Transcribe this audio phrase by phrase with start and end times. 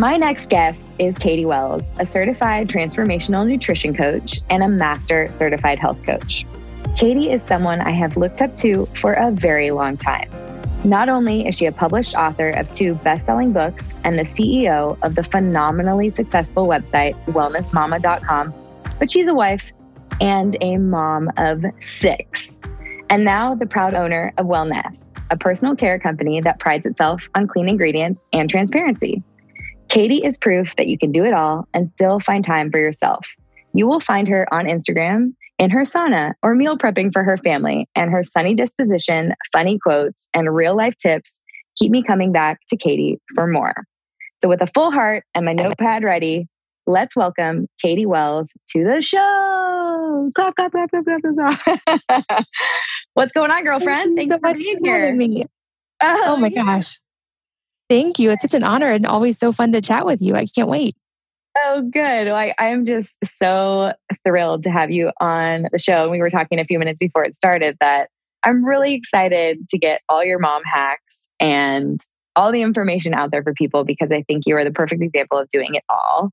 [0.00, 5.78] My next guest is Katie Wells, a certified transformational nutrition coach and a master certified
[5.78, 6.46] health coach.
[6.96, 10.30] Katie is someone I have looked up to for a very long time.
[10.84, 14.96] Not only is she a published author of two best selling books and the CEO
[15.02, 18.54] of the phenomenally successful website wellnessmama.com,
[18.98, 19.70] but she's a wife
[20.18, 22.62] and a mom of six.
[23.10, 27.46] And now the proud owner of Wellnesse, a personal care company that prides itself on
[27.46, 29.22] clean ingredients and transparency.
[29.90, 33.28] Katie is proof that you can do it all and still find time for yourself.
[33.74, 37.88] You will find her on Instagram in her sauna or meal prepping for her family,
[37.94, 41.40] and her sunny disposition, funny quotes, and real life tips
[41.76, 43.74] keep me coming back to Katie for more.
[44.40, 46.46] So, with a full heart and my notepad ready,
[46.86, 50.30] let's welcome Katie Wells to the show.
[50.36, 52.44] Clap, clap, clap, clap, clap, clap.
[53.14, 54.16] What's going on, girlfriend?
[54.16, 55.12] Thank Thanks so for being here.
[55.14, 55.44] Me.
[56.00, 56.62] Oh, oh my yeah.
[56.62, 56.98] gosh.
[57.90, 58.30] Thank you.
[58.30, 60.34] It's such an honor and always so fun to chat with you.
[60.34, 60.94] I can't wait.
[61.58, 62.28] Oh, good.
[62.28, 63.92] Well, I'm just so
[64.24, 66.02] thrilled to have you on the show.
[66.02, 68.08] And we were talking a few minutes before it started that
[68.44, 71.98] I'm really excited to get all your mom hacks and
[72.36, 75.38] all the information out there for people because I think you are the perfect example
[75.38, 76.30] of doing it all.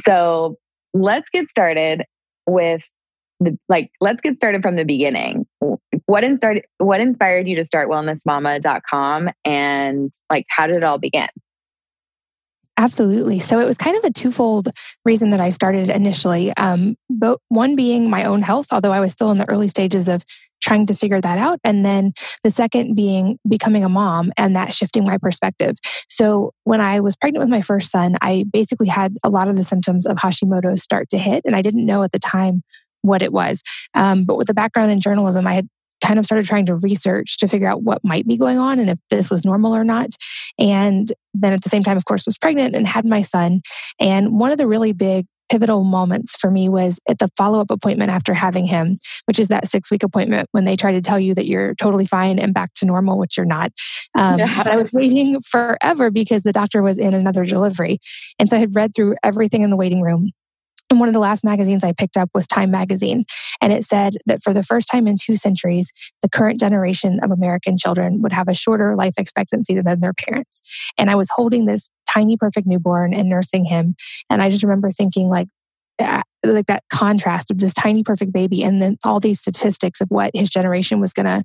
[0.00, 0.56] So
[0.94, 2.04] let's get started
[2.46, 2.88] with
[3.40, 5.46] the, like let's get started from the beginning.
[6.06, 11.28] What inspired what inspired you to start wellnessmama.com and like how did it all begin?
[12.78, 13.40] Absolutely.
[13.40, 14.68] So it was kind of a twofold
[15.04, 16.54] reason that I started initially.
[16.56, 20.08] Um, but one being my own health, although I was still in the early stages
[20.08, 20.24] of
[20.62, 21.58] trying to figure that out.
[21.64, 25.76] And then the second being becoming a mom and that shifting my perspective.
[26.08, 29.56] So when I was pregnant with my first son, I basically had a lot of
[29.56, 31.42] the symptoms of Hashimoto's start to hit.
[31.44, 32.62] And I didn't know at the time
[33.02, 33.62] what it was.
[33.94, 35.68] Um, but with a background in journalism, I had
[36.04, 38.90] kind of started trying to research to figure out what might be going on and
[38.90, 40.10] if this was normal or not.
[40.58, 43.60] And then at the same time, of course, was pregnant and had my son.
[44.00, 47.70] And one of the really big pivotal moments for me was at the follow up
[47.70, 48.96] appointment after having him,
[49.26, 52.06] which is that six week appointment when they try to tell you that you're totally
[52.06, 53.72] fine and back to normal, which you're not.
[54.14, 54.62] Um, yeah.
[54.62, 57.98] But I was waiting forever because the doctor was in another delivery.
[58.38, 60.30] And so I had read through everything in the waiting room.
[60.96, 63.26] And one of the last magazines I picked up was Time Magazine.
[63.60, 65.92] And it said that for the first time in two centuries,
[66.22, 70.90] the current generation of American children would have a shorter life expectancy than their parents.
[70.96, 73.94] And I was holding this tiny, perfect newborn and nursing him.
[74.30, 75.48] And I just remember thinking, like,
[76.52, 80.30] like that contrast of this tiny perfect baby and then all these statistics of what
[80.34, 81.42] his generation was going to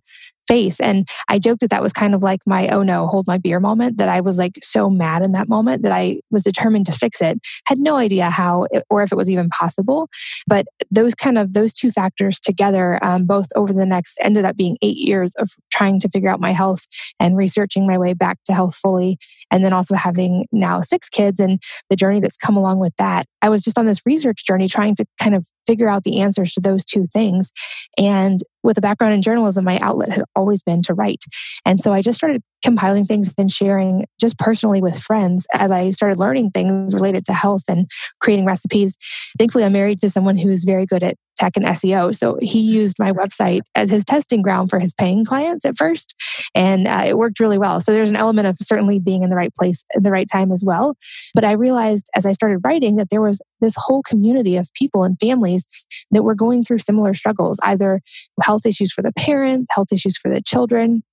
[0.48, 0.82] face.
[0.82, 3.62] And I joked that that was kind of like my, oh no, hold my beer
[3.62, 6.92] moment, that I was like so mad in that moment that I was determined to
[6.92, 7.40] fix it.
[7.68, 10.10] Had no idea how or if it was even possible.
[10.48, 14.58] But those kind of, those two factors together, um, both over the next, ended up
[14.58, 16.86] being eight years of trying to figure out my health
[17.20, 19.18] and researching my way back to health fully.
[19.52, 23.26] And then also having now six kids and the journey that's come along with that.
[23.42, 26.52] I was just on this research journey trying to kind of figure out the answers
[26.54, 27.52] to those two things.
[27.98, 31.24] And with a background in journalism, my outlet had always been to write.
[31.66, 35.92] And so I just started compiling things and sharing just personally with friends as I
[35.92, 37.90] started learning things related to health and
[38.20, 38.96] creating recipes.
[39.38, 42.16] Thankfully, I'm married to someone who's very good at tech and SEO.
[42.16, 46.14] So he used my website as his testing ground for his paying clients at first.
[46.54, 47.82] And uh, it worked really well.
[47.82, 50.52] So there's an element of certainly being in the right place at the right time
[50.52, 50.96] as well.
[51.34, 55.04] But I realized as I started writing that there was this whole community of people
[55.04, 55.66] and families
[56.12, 58.02] that were going through similar struggles, either
[58.52, 61.04] health issues for the parents, health issues for the children,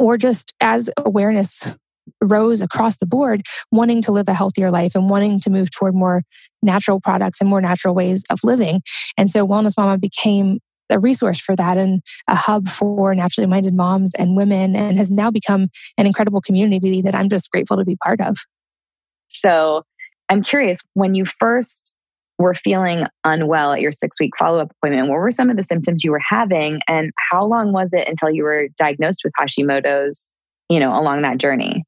[0.00, 1.74] or just as awareness
[2.22, 5.94] rose across the board, wanting to live a healthier life and wanting to move toward
[5.94, 6.22] more
[6.62, 8.80] natural products and more natural ways of living.
[9.18, 13.74] And so Wellness Mama became a resource for that and a hub for naturally minded
[13.74, 17.84] moms and women and has now become an incredible community that I'm just grateful to
[17.84, 18.38] be part of.
[19.28, 19.82] So
[20.30, 21.92] I'm curious when you first
[22.38, 25.64] were feeling unwell at your six week follow up appointment, what were some of the
[25.64, 26.80] symptoms you were having?
[26.86, 30.28] And how long was it until you were diagnosed with Hashimoto's,
[30.68, 31.84] you know, along that journey?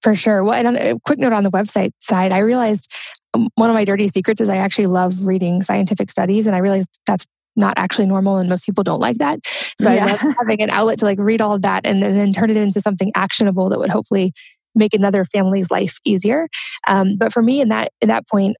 [0.00, 0.42] For sure.
[0.42, 2.92] Well, and a quick note on the website side, I realized
[3.34, 6.58] um, one of my dirty secrets is I actually love reading scientific studies, and I
[6.58, 9.38] realized that's not actually normal and most people don't like that
[9.78, 10.06] so yeah.
[10.06, 12.48] i love having an outlet to like read all of that and, and, then turn
[12.48, 14.32] it into something actionable that would hopefully
[14.74, 16.48] make another family's life easier
[16.88, 18.56] um, but for me in that in that point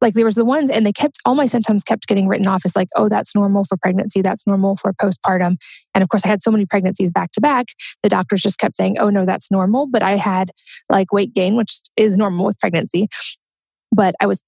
[0.00, 2.62] like there was the ones and they kept all my symptoms kept getting written off
[2.64, 5.56] as like oh that's normal for pregnancy that's normal for postpartum.
[5.94, 7.66] And of course i had so many pregnancies back to back
[8.02, 10.50] the doctors just kept saying oh no that's normal but i had
[10.90, 13.08] like weight gain which is normal with pregnancy.
[13.92, 14.42] But i was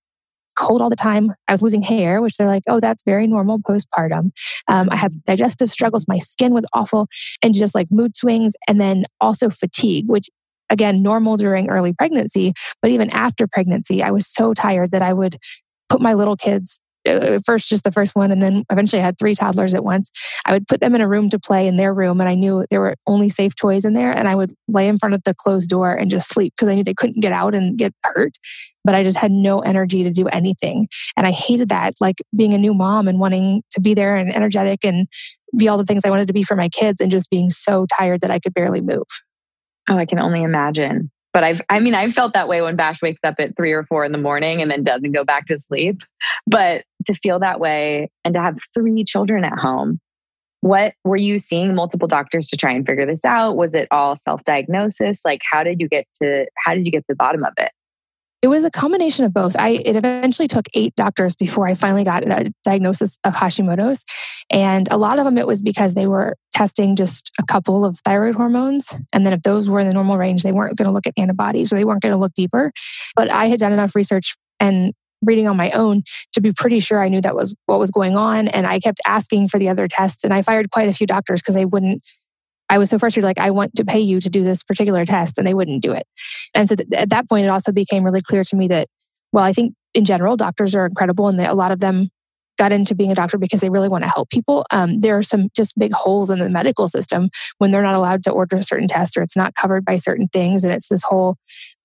[0.56, 3.58] cold all the time i was losing hair which they're like oh that's very normal
[3.60, 4.30] postpartum.
[4.68, 7.08] Um, i had digestive struggles my skin was awful
[7.42, 10.28] and just like mood swings and then also fatigue which
[10.70, 15.12] again, normal during early pregnancy, but even after pregnancy, I was so tired that I
[15.12, 15.36] would
[15.88, 16.78] put my little kids
[17.08, 20.10] uh, first just the first one and then eventually I had three toddlers at once.
[20.44, 22.66] I would put them in a room to play in their room and I knew
[22.70, 25.34] there were only safe toys in there and I would lay in front of the
[25.34, 28.32] closed door and just sleep because I knew they couldn't get out and get hurt,
[28.84, 30.88] but I just had no energy to do anything.
[31.16, 34.34] And I hated that like being a new mom and wanting to be there and
[34.34, 35.06] energetic and
[35.56, 37.86] be all the things I wanted to be for my kids and just being so
[37.86, 39.06] tired that I could barely move.
[39.88, 41.10] Oh, I can only imagine.
[41.32, 43.84] But I've, I mean, I've felt that way when Bash wakes up at three or
[43.84, 46.02] four in the morning and then doesn't go back to sleep.
[46.46, 50.00] But to feel that way and to have three children at home,
[50.60, 53.56] what were you seeing multiple doctors to try and figure this out?
[53.56, 55.20] Was it all self diagnosis?
[55.24, 57.70] Like, how did you get to, how did you get to the bottom of it?
[58.40, 59.56] It was a combination of both.
[59.56, 64.04] I it eventually took eight doctors before I finally got a diagnosis of Hashimoto's,
[64.48, 67.98] and a lot of them it was because they were testing just a couple of
[68.04, 70.92] thyroid hormones, and then if those were in the normal range, they weren't going to
[70.92, 72.72] look at antibodies or they weren't going to look deeper.
[73.16, 76.02] But I had done enough research and reading on my own
[76.32, 79.00] to be pretty sure I knew that was what was going on, and I kept
[79.04, 82.06] asking for the other tests, and I fired quite a few doctors because they wouldn't
[82.70, 85.38] I was so frustrated, like, I want to pay you to do this particular test,
[85.38, 86.06] and they wouldn't do it.
[86.54, 88.88] And so th- at that point, it also became really clear to me that,
[89.32, 92.08] well, I think in general, doctors are incredible, and a lot of them
[92.58, 94.66] got into being a doctor because they really want to help people.
[94.72, 98.24] Um, there are some just big holes in the medical system when they're not allowed
[98.24, 101.36] to order certain tests or it's not covered by certain things, and it's this whole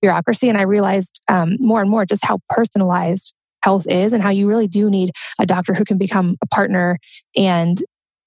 [0.01, 0.50] bureaucracy.
[0.50, 3.33] And I realized um, more and more just how personalized
[3.63, 6.97] health is and how you really do need a doctor who can become a partner
[7.38, 7.77] and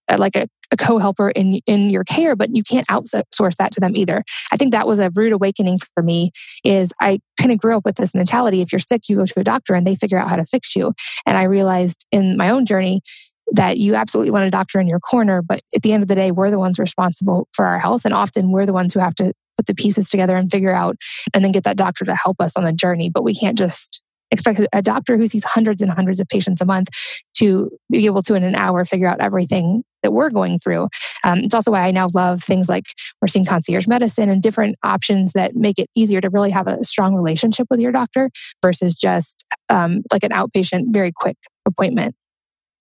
[0.08, 3.81] uh, like a, a co-helper in in your care but you can't outsource that to
[3.81, 4.25] them either.
[4.53, 6.31] I think that was a rude awakening for me
[6.65, 9.41] is i kind of grew up with this mentality if you're sick you go to
[9.41, 10.93] a doctor and they figure out how to fix you.
[11.25, 13.03] And i realized in my own journey
[13.53, 16.15] that you absolutely want a doctor in your corner but at the end of the
[16.15, 19.15] day we're the ones responsible for our health and often we're the ones who have
[19.15, 20.97] to put the pieces together and figure out
[21.35, 23.11] and then get that doctor to help us on the journey.
[23.11, 26.67] But we can't just expect a doctor who sees hundreds and hundreds of patients a
[26.67, 26.88] month
[27.34, 30.88] to be able to in an hour figure out everything that we're going through.
[31.25, 32.84] Um, it's also why i now love things like
[33.20, 36.82] we're seeing concierge medicine and different options that make it easier to really have a
[36.84, 38.31] strong relationship with your doctor
[38.62, 41.37] versus just um, like an outpatient very quick
[41.67, 42.14] appointment.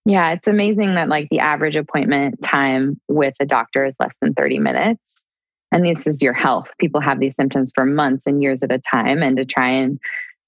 [0.06, 4.34] Yeah it's amazing that like the average appointment time with a doctor is less than
[4.34, 5.24] 30 minutes.
[5.72, 6.70] And this is your health.
[6.80, 10.00] People have these symptoms for months and years at a time and to try and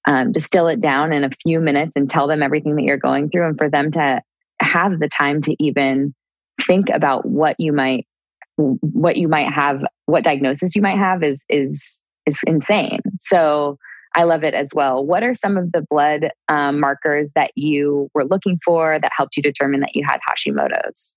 [0.06, 3.30] um, distill it down in a few minutes and tell them everything that you're going
[3.30, 4.22] through and for them to
[4.60, 6.14] have the time to even
[6.60, 8.06] think about what you might
[8.56, 13.00] what you might have what diagnosis you might have is is is insane.
[13.20, 13.78] So
[14.14, 15.04] i love it as well.
[15.04, 19.36] What are some of the blood um, markers that you were looking for that helped
[19.36, 21.14] you determine that you had hashimoto's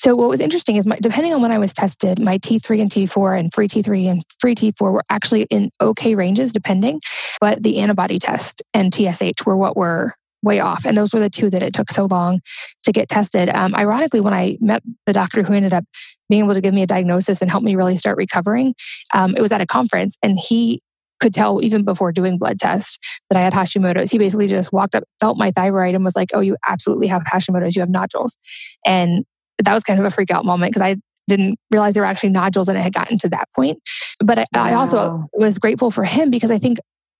[0.00, 2.90] so what was interesting is my, depending on when I was tested, my T3 and
[2.90, 7.02] T4 and free T3 and free T4 were actually in okay ranges depending,
[7.38, 10.86] but the antibody test and TSH were what were way off.
[10.86, 12.40] And those were the two that it took so long
[12.84, 13.50] to get tested.
[13.50, 15.84] Um, ironically, when I met the doctor who ended up
[16.30, 18.74] being able to give me a diagnosis and help me really start recovering,
[19.12, 20.80] um, it was at a conference and he
[21.20, 24.10] could tell even before doing blood tests that I had Hashimoto's.
[24.10, 27.22] He basically just walked up, felt my thyroid, and was like, "Oh, you absolutely have
[27.24, 27.76] Hashimoto's.
[27.76, 28.38] You have nodules."
[28.86, 29.26] And
[29.64, 30.96] that was kind of a freak out moment because I
[31.28, 33.78] didn't realize there were actually nodules and it had gotten to that point.
[34.24, 34.64] But I, wow.
[34.64, 36.78] I also was grateful for him because I think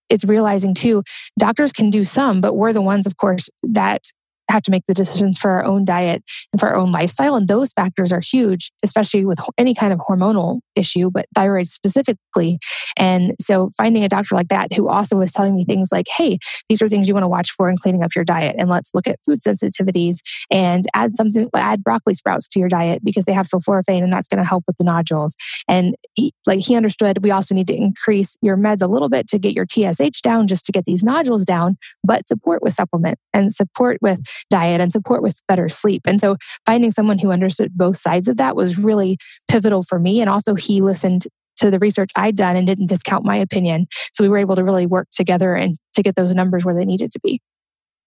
[0.09, 1.03] it's realizing too,
[1.39, 4.03] doctors can do some, but we're the ones, of course, that
[4.51, 7.35] have to make the decisions for our own diet and for our own lifestyle.
[7.35, 12.59] And those factors are huge, especially with any kind of hormonal issue, but thyroid specifically.
[12.97, 16.39] And so finding a doctor like that who also was telling me things like, hey,
[16.69, 18.57] these are things you want to watch for in cleaning up your diet.
[18.59, 20.17] And let's look at food sensitivities
[20.51, 24.29] and add something, add broccoli sprouts to your diet because they have sulforaphane and that's
[24.29, 25.37] going to help with the nodules.
[25.69, 29.29] And he, like he understood, we also need to increase your meds a little bit
[29.29, 33.19] to get your TSH down just to get these nodules down, but support with supplement
[33.33, 36.03] and support with diet and support with better sleep.
[36.07, 39.19] And so finding someone who understood both sides of that was really
[39.49, 40.21] pivotal for me.
[40.21, 43.87] And also, he listened to the research I'd done and didn't discount my opinion.
[44.15, 46.85] So we were able to really work together and to get those numbers where they
[46.85, 47.41] needed to be.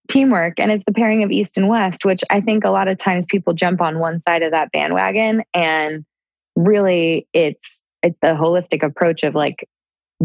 [0.08, 2.98] Teamwork, and it's the pairing of East and West, which I think a lot of
[2.98, 6.04] times people jump on one side of that bandwagon, and
[6.56, 9.66] really it's it's the holistic approach of like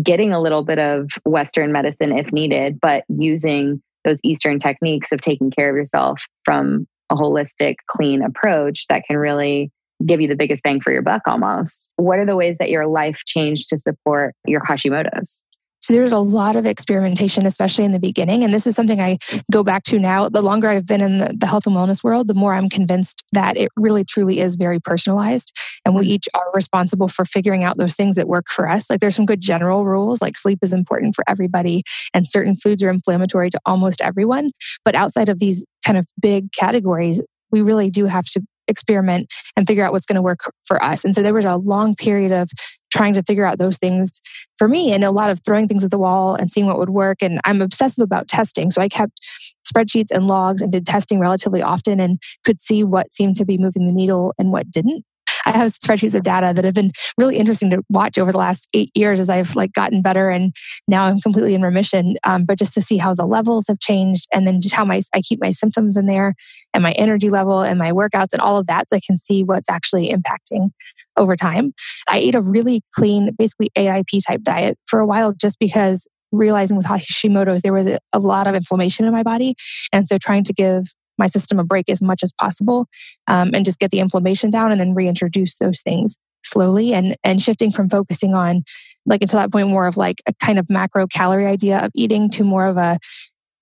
[0.02, 5.22] getting a little bit of Western medicine if needed, but using those Eastern techniques of
[5.22, 9.72] taking care of yourself from a holistic, clean approach that can really
[10.06, 11.92] give you the biggest bang for your buck almost.
[11.98, 15.44] What are the ways that your life changed to support your Hashimoto's?
[15.90, 18.44] So there's a lot of experimentation, especially in the beginning.
[18.44, 19.18] And this is something I
[19.52, 20.30] go back to now.
[20.30, 23.24] The longer I've been in the, the, health and wellness world, the more I'm convinced
[23.32, 25.52] that it really truly is very personalized.
[25.84, 26.12] And we mm-hmm.
[26.12, 28.88] each are responsible for figuring out those things that work for us.
[28.88, 31.82] Like there's some good general rules, like sleep is important for everybody,
[32.14, 34.52] and certain foods are inflammatory to almost everyone.
[34.86, 37.20] But outside of these kind of big categories,
[37.52, 41.04] we really do have to experiment and figure out what's going to work for us.
[41.04, 42.50] And so there was a long period of
[42.92, 44.20] trying to figure out those things
[44.58, 46.90] for me and a lot of throwing things at the wall and seeing what would
[46.90, 47.18] work.
[47.22, 48.72] And I'm obsessive about testing.
[48.72, 49.20] So I kept
[49.68, 53.58] spreadsheets and logs and did testing relatively often and could see what seemed to be
[53.58, 55.04] moving the needle and what didn't.
[55.46, 58.68] I have spreadsheets of data that have been really interesting to watch over the last
[58.74, 60.54] eight years as I've like gotten better and
[60.88, 62.16] now I'm completely in remission.
[62.24, 65.02] Um, but just to see how the levels have changed and then just how my
[65.14, 66.36] I keep my symptoms in there
[66.74, 69.44] and my energy level and my workouts and all of that so I can see
[69.44, 70.70] what's actually impacting
[71.18, 71.74] over time.
[72.10, 76.78] I ate a really clean, basically AIP type diet for a while just because realizing
[76.78, 79.56] with Hashimoto's, there was a lot of inflammation in my body.
[79.92, 82.88] And so trying to give my system a break as much as possible
[83.28, 87.42] um, and just get the inflammation down and then reintroduce those things slowly and and
[87.42, 88.64] shifting from focusing on
[89.06, 92.30] like until that point more of like a kind of macro calorie idea of eating
[92.30, 92.98] to more of a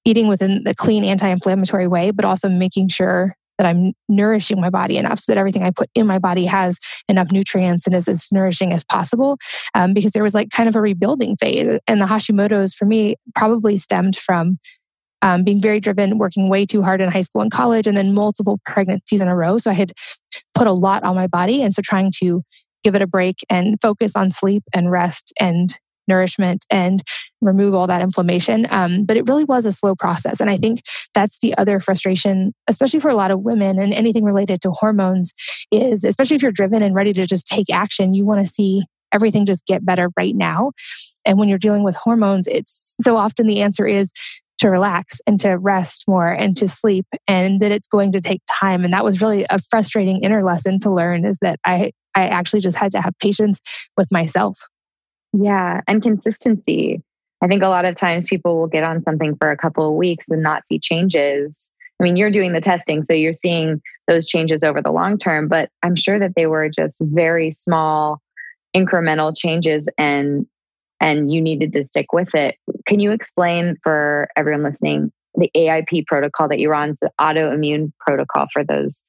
[0.06, 4.98] eating within the clean anti-inflammatory way but also making sure that I'm nourishing my body
[4.98, 6.78] enough so that everything I put in my body has
[7.10, 9.38] enough nutrients and is as nourishing as possible.
[9.74, 11.80] Um, because there was like kind of a rebuilding phase.
[11.88, 14.60] And the Hashimoto's for me probably stemmed from
[15.28, 18.14] um, being very driven, working way too hard in high school and college, and then
[18.14, 19.58] multiple pregnancies in a row.
[19.58, 19.92] So I had
[20.56, 21.62] put a lot on my body.
[21.62, 22.44] And so trying to
[22.82, 27.04] give it a break and focus on sleep and rest and nourishment and
[27.42, 28.66] remove all that inflammation.
[28.70, 30.40] Um, but it really was a slow process.
[30.40, 30.80] And I think
[31.14, 35.34] that's the other frustration, especially for a lot of women and anything related to hormones,
[35.74, 38.84] is especially if you're driven and ready to just take action, you want to see
[39.12, 40.72] everything just get better right now.
[41.26, 44.14] And when you're dealing with hormones, it's so often the answer is
[44.60, 48.42] to relax and to rest more and to sleep and that it's going to take
[48.50, 48.84] time.
[48.84, 52.62] And that was really a frustrating inner lesson to learn is that i i actually
[52.62, 53.60] just had to have patience
[53.98, 54.60] with myself.
[55.34, 57.02] Yeah and consistency.
[57.42, 59.96] I think a lot of times people will get on something for a couple of
[59.96, 61.70] weeks and not see changes.
[62.00, 65.48] I mean you're doing the testing so you're seeing those changes over the long term
[65.48, 68.22] but i'm sure that they were just very small
[68.76, 70.46] incremental changes and
[71.00, 72.56] and you needed to stick with it.
[72.86, 78.48] Can you explain for everyone listening the AIP protocol that you're on, the autoimmune protocol
[78.52, 79.04] for those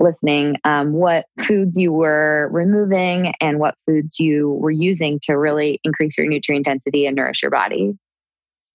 [0.00, 5.80] listening, um, what foods you were removing and what foods you were using to really
[5.84, 7.92] increase your nutrient density and nourish your body?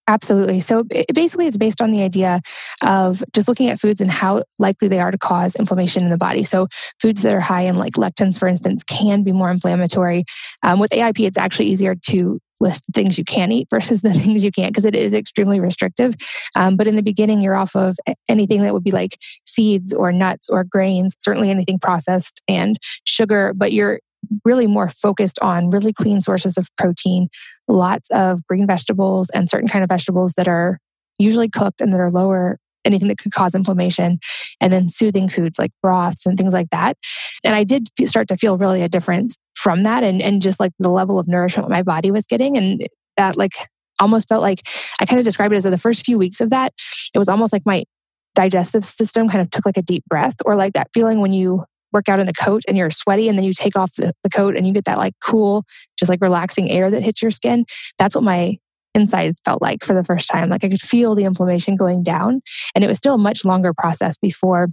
[0.08, 0.60] Absolutely.
[0.60, 2.42] So basically, it's based on the idea
[2.84, 6.18] of just looking at foods and how likely they are to cause inflammation in the
[6.18, 6.44] body.
[6.44, 6.68] So,
[7.00, 10.26] foods that are high in like lectins, for instance, can be more inflammatory.
[10.64, 14.14] Um, with AIP, it's actually easier to list the things you can eat versus the
[14.14, 16.16] things you can't because it is extremely restrictive.
[16.56, 17.98] Um, but in the beginning, you're off of
[18.28, 23.54] anything that would be like seeds or nuts or grains, certainly anything processed and sugar,
[23.56, 24.00] but you're
[24.44, 27.30] really more focused on really clean sources of protein,
[27.68, 30.80] lots of green vegetables and certain kind of vegetables that are
[31.18, 34.20] usually cooked and that are lower anything that could cause inflammation
[34.62, 36.98] and then soothing foods like broths and things like that
[37.44, 40.72] and i did start to feel really a difference from that and, and just like
[40.80, 42.88] the level of nourishment my body was getting and
[43.18, 43.54] that like
[44.00, 44.62] almost felt like
[45.00, 46.74] i kind of described it as the first few weeks of that
[47.14, 47.84] it was almost like my
[48.36, 51.64] digestive system kind of took like a deep breath or like that feeling when you
[51.92, 54.30] work out in a coat and you're sweaty and then you take off the, the
[54.30, 55.64] coat and you get that like cool,
[55.98, 57.66] just like relaxing air that hits your skin.
[57.98, 58.58] That's what my
[58.96, 60.50] insides felt like for the first time.
[60.50, 62.42] Like I could feel the inflammation going down.
[62.76, 64.68] And it was still a much longer process before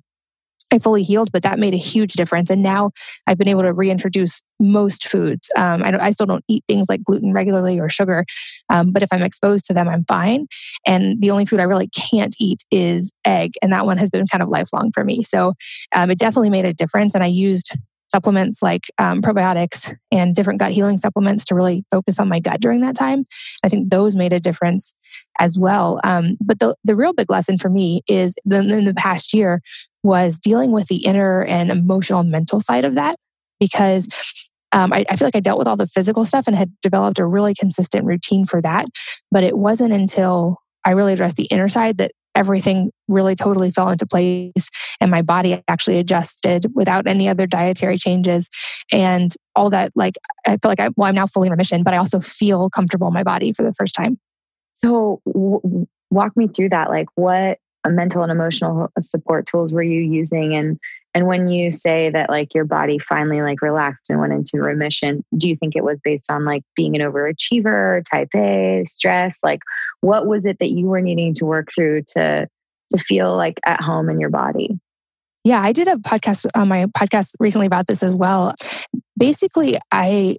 [0.72, 2.50] I fully healed, but that made a huge difference.
[2.50, 2.90] And now
[3.26, 5.50] I've been able to reintroduce most foods.
[5.56, 8.24] Um, I, I, still don't eat things like gluten regularly or sugar,
[8.68, 10.46] um, but if I'm exposed to them, I'm fine.
[10.86, 13.52] And the only food I really can't eat is egg.
[13.62, 15.22] And that one has been kind of lifelong for me.
[15.22, 15.54] So
[15.94, 17.14] um, it definitely made a difference.
[17.14, 17.70] And I used
[18.10, 22.60] supplements like um, probiotics and different gut healing supplements to really focus on my gut
[22.60, 23.26] during that time.
[23.64, 24.94] I think those made a difference
[25.38, 26.00] as well.
[26.04, 29.60] Um, but the, the real big lesson for me is in the past year
[30.06, 33.16] was dealing with the inner and emotional mental side of that
[33.60, 34.06] because
[34.72, 37.18] um, I, I, feel like I dealt with all the physical stuff and had developed
[37.18, 38.86] a really consistent routine for that.
[39.30, 43.88] But it wasn't until I really addressed the inner side that everything really totally fell
[43.88, 44.68] into place
[45.00, 48.48] and my body actually adjusted without any other dietary changes
[48.92, 51.94] and all that like i feel like I, well i'm now fully in remission but
[51.94, 54.18] i also feel comfortable in my body for the first time
[54.74, 57.58] so w- walk me through that like what
[57.92, 60.78] mental and emotional support tools were you using and
[61.14, 65.24] And when you say that like your body finally like relaxed and went into remission,
[65.34, 69.38] do you think it was based on like being an overachiever, type A, stress?
[69.42, 69.60] Like
[70.02, 72.46] what was it that you were needing to work through to
[72.92, 74.78] to feel like at home in your body?
[75.42, 78.54] Yeah, I did a podcast on my podcast recently about this as well.
[79.18, 80.36] Basically, I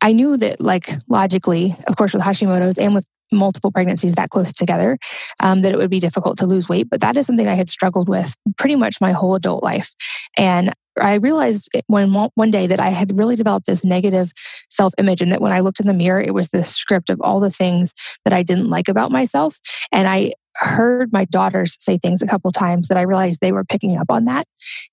[0.00, 4.52] I knew that like logically, of course, with Hashimoto's and with multiple pregnancies that close
[4.52, 4.98] together,
[5.42, 6.88] um, that it would be difficult to lose weight.
[6.90, 9.94] But that is something I had struggled with pretty much my whole adult life.
[10.36, 14.32] And I realized when one day that I had really developed this negative
[14.68, 17.20] self image, and that when I looked in the mirror, it was this script of
[17.20, 17.94] all the things
[18.24, 19.58] that I didn't like about myself.
[19.92, 23.64] And I heard my daughters say things a couple times that I realized they were
[23.64, 24.44] picking up on that.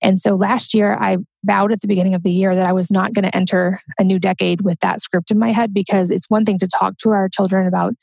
[0.01, 2.89] And so last year, I vowed at the beginning of the year that I was
[2.89, 6.29] not going to enter a new decade with that script in my head because it's
[6.29, 7.93] one thing to talk to our children about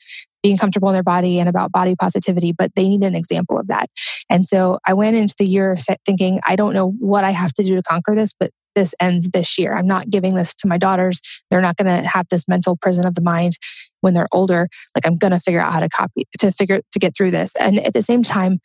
[0.43, 3.67] being comfortable in their body and about body positivity, but they need an example of
[3.67, 3.87] that.
[4.29, 7.63] And so I went into the year thinking, I don't know what I have to
[7.63, 9.73] do to conquer this, but this ends this year.
[9.73, 11.21] I'm not giving this to my daughters.
[11.49, 13.53] They're not going to have this mental prison of the mind
[14.01, 14.67] when they're older.
[14.95, 17.53] Like I'm going to figure out how to copy to figure to get through this.
[17.55, 18.59] And at the same time,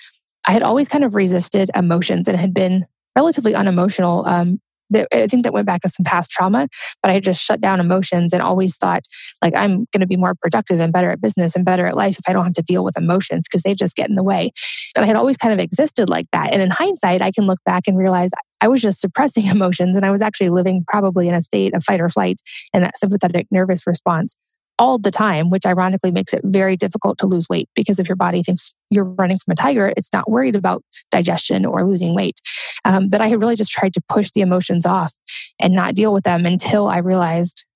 [0.46, 2.86] I had always kind of resisted emotions and had been
[3.16, 4.60] relatively unemotional um,
[4.94, 6.68] I think that went back to some past trauma,
[7.02, 9.02] but I just shut down emotions and always thought
[9.42, 12.18] like I'm going to be more productive and better at business and better at life
[12.18, 14.52] if I don't have to deal with emotions because they just get in the way.
[14.96, 16.52] And I had always kind of existed like that.
[16.52, 18.30] And in hindsight, I can look back and realize
[18.60, 21.84] I was just suppressing emotions and I was actually living probably in a state of
[21.84, 22.40] fight or flight
[22.74, 24.36] and that sympathetic nervous response
[24.80, 28.16] all the time, which ironically makes it very difficult to lose weight because if your
[28.16, 32.40] body thinks you're running from a tiger, it's not worried about digestion or losing weight.
[32.86, 35.12] Um, but I had really just tried to push the emotions off
[35.60, 37.66] and not deal with them until I realized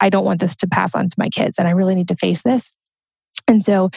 [0.00, 2.16] I don't want this to pass on to my kids and I really need to
[2.16, 2.72] face this.
[3.46, 3.90] And so,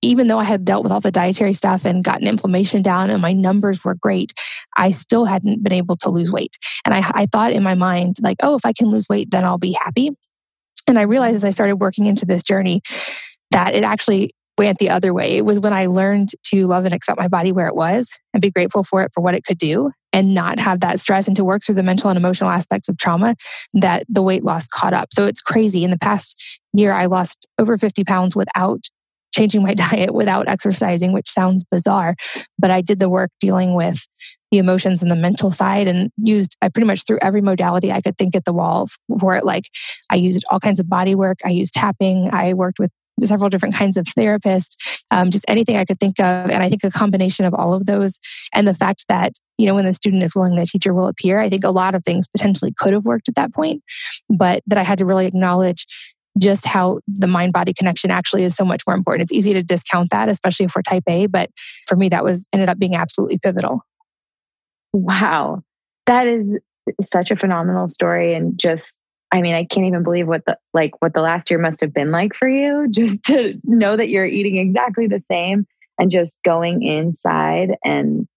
[0.00, 3.20] even though I had dealt with all the dietary stuff and gotten inflammation down and
[3.20, 4.32] my numbers were great,
[4.74, 6.56] I still hadn't been able to lose weight.
[6.86, 9.44] And I, I thought in my mind, like, oh, if I can lose weight, then
[9.44, 10.12] I'll be happy.
[10.86, 12.82] And I realized as I started working into this journey
[13.50, 15.36] that it actually went the other way.
[15.36, 18.40] It was when I learned to love and accept my body where it was and
[18.40, 21.36] be grateful for it for what it could do and not have that stress and
[21.36, 23.34] to work through the mental and emotional aspects of trauma
[23.74, 25.08] that the weight loss caught up.
[25.12, 25.84] So it's crazy.
[25.84, 28.80] In the past year, I lost over 50 pounds without
[29.36, 32.14] changing my diet without exercising, which sounds bizarre.
[32.58, 34.06] But I did the work dealing with
[34.50, 38.00] the emotions and the mental side and used, I pretty much threw every modality I
[38.00, 38.88] could think at the wall
[39.20, 39.44] for it.
[39.44, 39.64] Like
[40.10, 42.90] I used all kinds of body work, I used tapping, I worked with
[43.24, 46.50] several different kinds of therapists, um, just anything I could think of.
[46.50, 48.18] And I think a combination of all of those
[48.54, 51.38] and the fact that, you know, when the student is willing, the teacher will appear.
[51.38, 53.82] I think a lot of things potentially could have worked at that point,
[54.28, 55.86] but that I had to really acknowledge
[56.38, 59.30] just how the mind body connection actually is so much more important.
[59.30, 61.50] It's easy to discount that, especially for type A, but
[61.86, 63.80] for me, that was ended up being absolutely pivotal.
[64.92, 65.62] Wow.
[66.06, 66.58] That is
[67.04, 68.34] such a phenomenal story.
[68.34, 68.98] And just,
[69.32, 71.92] I mean, I can't even believe what the, like, what the last year must have
[71.92, 75.66] been like for you just to know that you're eating exactly the same
[75.98, 78.28] and just going inside and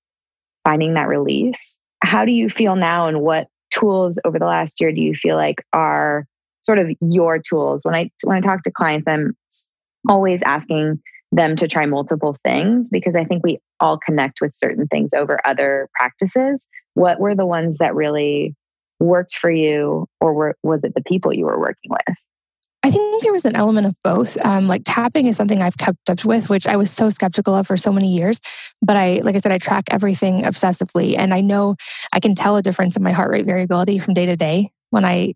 [0.63, 1.79] finding that release.
[2.01, 5.35] How do you feel now and what tools over the last year do you feel
[5.35, 6.25] like are
[6.62, 7.82] sort of your tools.
[7.84, 9.36] When I when I talk to clients, I'm
[10.08, 14.88] always asking them to try multiple things because I think we all connect with certain
[14.88, 16.67] things over other practices.
[16.95, 18.56] What were the ones that really
[19.00, 22.17] worked for you, or were, was it the people you were working with?
[22.82, 24.43] I think there was an element of both.
[24.45, 27.67] Um, like tapping is something I've kept up with, which I was so skeptical of
[27.67, 28.39] for so many years.
[28.82, 31.76] But I, like I said, I track everything obsessively, and I know
[32.13, 35.06] I can tell a difference in my heart rate variability from day to day when
[35.06, 35.34] I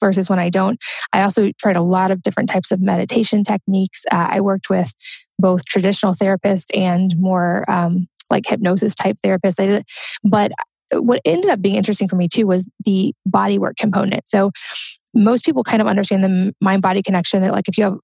[0.00, 0.78] versus when I don't.
[1.12, 4.04] I also tried a lot of different types of meditation techniques.
[4.10, 4.92] Uh, I worked with
[5.38, 9.60] both traditional therapists and more um, like hypnosis type therapists.
[9.60, 9.84] I did,
[10.24, 10.52] but
[10.92, 14.28] what ended up being interesting for me too was the body work component.
[14.28, 14.50] So
[15.14, 17.96] most people kind of understand the mind body connection that like if you have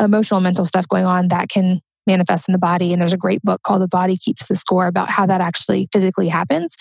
[0.00, 3.42] emotional mental stuff going on that can manifest in the body and there's a great
[3.42, 6.76] book called the body keeps the score about how that actually physically happens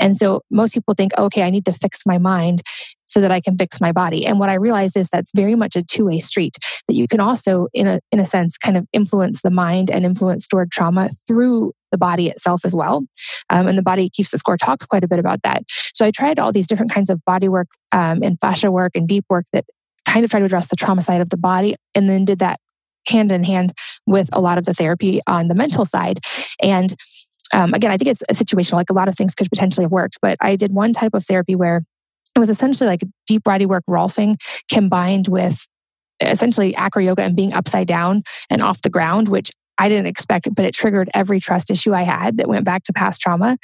[0.00, 2.62] and so most people think okay i need to fix my mind
[3.12, 4.26] so that I can fix my body.
[4.26, 6.56] And what I realized is that's very much a two way street,
[6.88, 10.04] that you can also, in a, in a sense, kind of influence the mind and
[10.04, 13.04] influence stored trauma through the body itself as well.
[13.50, 15.62] Um, and the body keeps the score talks quite a bit about that.
[15.92, 19.06] So I tried all these different kinds of body work um, and fascia work and
[19.06, 19.66] deep work that
[20.06, 22.58] kind of tried to address the trauma side of the body and then did that
[23.06, 23.72] hand in hand
[24.06, 26.18] with a lot of the therapy on the mental side.
[26.62, 26.94] And
[27.52, 29.92] um, again, I think it's a situational, like a lot of things could potentially have
[29.92, 31.84] worked, but I did one type of therapy where
[32.34, 34.36] it was essentially like deep body work rolfing
[34.70, 35.66] combined with
[36.20, 40.54] essentially acro yoga and being upside down and off the ground, which I didn't expect,
[40.54, 43.58] but it triggered every trust issue I had that went back to past trauma.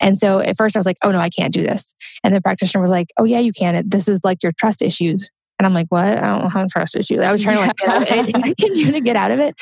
[0.00, 1.94] And so at first I was like, oh no, I can't do this.
[2.22, 3.88] And the practitioner was like, oh yeah, you can.
[3.88, 5.28] This is like your trust issues.
[5.58, 6.06] And I'm like, what?
[6.06, 7.20] I don't have trust issues.
[7.20, 9.40] I was trying to like get out anything I can do to get out of
[9.40, 9.54] it.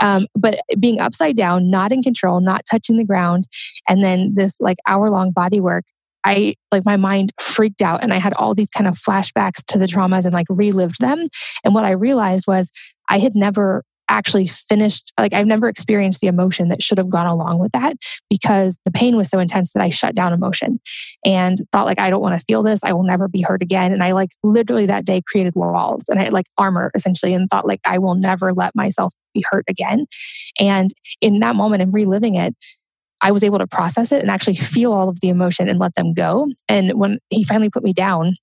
[0.00, 3.44] Um, but being upside down, not in control, not touching the ground,
[3.88, 5.84] and then this like hour long body work,
[6.24, 9.78] I like my mind freaked out and I had all these kind of flashbacks to
[9.78, 11.22] the traumas and like relived them.
[11.64, 12.70] And what I realized was
[13.10, 17.26] I had never actually finished like I've never experienced the emotion that should have gone
[17.26, 17.96] along with that
[18.28, 20.80] because the pain was so intense that I shut down emotion
[21.24, 22.80] and thought like I don't want to feel this.
[22.82, 23.92] I will never be hurt again.
[23.92, 27.66] And I like literally that day created walls and I like armor essentially and thought
[27.66, 30.06] like I will never let myself be hurt again.
[30.60, 30.90] And
[31.20, 32.54] in that moment and reliving it
[33.20, 35.94] I was able to process it and actually feel all of the emotion and let
[35.94, 36.48] them go.
[36.68, 38.34] And when he finally put me down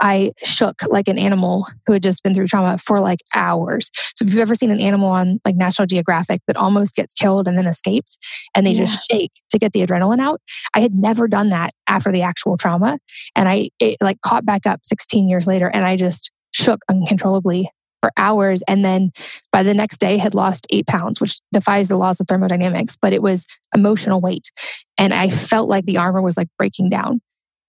[0.00, 3.90] I shook like an animal who had just been through trauma for like hours.
[4.16, 7.48] So if you've ever seen an animal on like National Geographic that almost gets killed
[7.48, 8.18] and then escapes
[8.54, 8.84] and they yeah.
[8.84, 10.40] just shake to get the adrenaline out,
[10.74, 12.98] I had never done that after the actual trauma.
[13.36, 17.68] And I it like caught back up 16 years later and I just shook uncontrollably
[18.00, 18.62] for hours.
[18.68, 19.12] And then
[19.50, 23.12] by the next day had lost eight pounds, which defies the laws of thermodynamics, but
[23.14, 24.50] it was emotional weight.
[24.98, 27.20] And I felt like the armor was like breaking down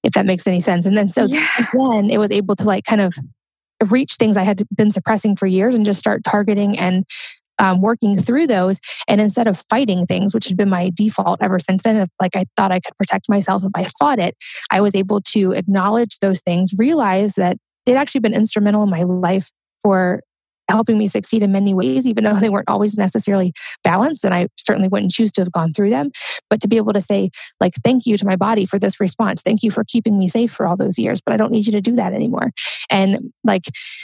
[0.05, 0.85] if that makes any sense.
[0.85, 1.45] And then so yeah.
[1.73, 3.17] then it was able to like kind of
[3.89, 7.03] reach things I had been suppressing for years and just start targeting and
[7.57, 8.79] um, working through those.
[9.07, 12.45] And instead of fighting things, which had been my default ever since then, like I
[12.55, 14.35] thought I could protect myself if I fought it,
[14.71, 19.01] I was able to acknowledge those things, realize that they'd actually been instrumental in my
[19.01, 20.21] life for
[20.69, 24.23] helping me succeed in many ways, even though they weren't always necessarily balanced.
[24.23, 26.11] And I certainly wouldn't choose to have gone through them.
[26.49, 29.41] But to be able to say, like, thank you to my body for this response.
[29.41, 31.71] Thank you for keeping me safe for all those years, but I don't need you
[31.73, 32.51] to do that anymore.
[32.89, 33.63] And like,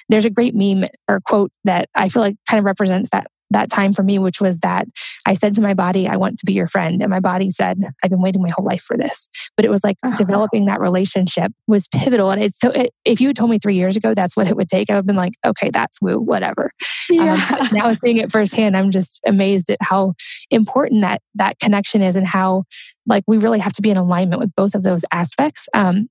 [0.09, 3.69] there's a great meme or quote that I feel like kind of represents that that
[3.69, 4.87] time for me, which was that
[5.27, 7.01] I said to my body, I want to be your friend.
[7.01, 9.27] And my body said, I've been waiting my whole life for this.
[9.55, 10.15] But it was like uh-huh.
[10.15, 12.31] developing that relationship was pivotal.
[12.31, 14.55] And it's so, it, if you had told me three years ago that's what it
[14.55, 16.71] would take, I would have been like, okay, that's woo, whatever.
[17.11, 17.57] Um, yeah.
[17.59, 20.13] Um, now seeing it firsthand, I'm just amazed at how
[20.49, 22.63] important that, that connection is and how
[23.05, 25.67] like we really have to be in alignment with both of those aspects.
[25.73, 26.07] Um,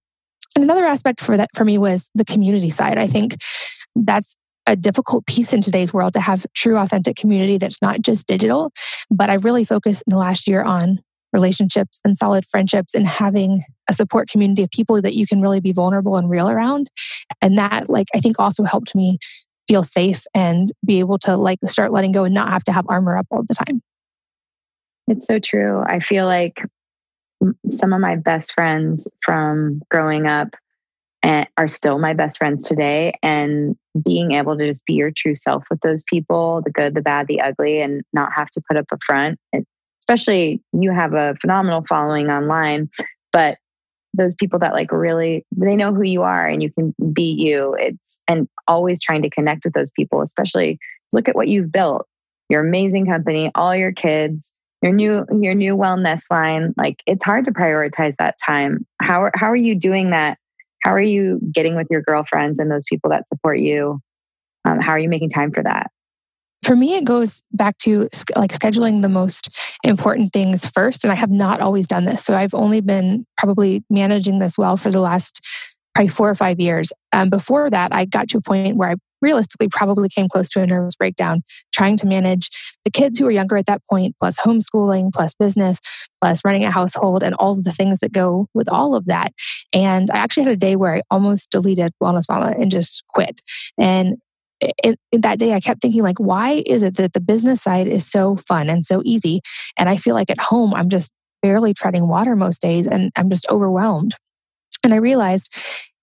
[0.54, 2.98] and another aspect for that for me was the community side.
[2.98, 3.36] I think
[3.94, 8.26] that's a difficult piece in today's world to have true, authentic community that's not just
[8.26, 8.72] digital.
[9.10, 11.00] But I really focused in the last year on
[11.32, 15.60] relationships and solid friendships and having a support community of people that you can really
[15.60, 16.90] be vulnerable and real around.
[17.40, 19.18] And that, like, I think also helped me
[19.68, 22.84] feel safe and be able to like start letting go and not have to have
[22.88, 23.80] armor up all the time.
[25.06, 25.80] It's so true.
[25.86, 26.60] I feel like
[27.70, 30.56] some of my best friends from growing up
[31.22, 35.36] and are still my best friends today and being able to just be your true
[35.36, 38.76] self with those people the good the bad the ugly and not have to put
[38.76, 39.64] up a front and
[40.00, 42.88] especially you have a phenomenal following online
[43.32, 43.58] but
[44.14, 47.76] those people that like really they know who you are and you can be you
[47.78, 50.78] it's and always trying to connect with those people especially
[51.12, 52.06] look at what you've built.
[52.48, 54.52] Your amazing company all your kids
[54.82, 58.86] your new your new wellness line like it's hard to prioritize that time.
[59.00, 60.38] How how are you doing that
[60.82, 64.00] how are you getting with your girlfriends and those people that support you?
[64.64, 65.90] Um, how are you making time for that?
[66.62, 69.48] For me it goes back to like scheduling the most
[69.82, 73.82] important things first and i have not always done this so i've only been probably
[73.88, 75.40] managing this well for the last
[75.94, 76.92] probably four or five years.
[77.12, 80.60] Um, before that i got to a point where i realistically probably came close to
[80.60, 82.50] a nervous breakdown trying to manage
[82.84, 85.78] the kids who were younger at that point, plus homeschooling, plus business,
[86.20, 89.32] plus running a household, and all of the things that go with all of that.
[89.72, 93.40] And I actually had a day where I almost deleted Wellness Mama and just quit.
[93.78, 94.16] And
[94.82, 97.88] in, in, that day, I kept thinking, like, why is it that the business side
[97.88, 99.40] is so fun and so easy?
[99.78, 101.10] And I feel like at home, I'm just
[101.42, 104.14] barely treading water most days and I'm just overwhelmed.
[104.84, 105.54] And I realized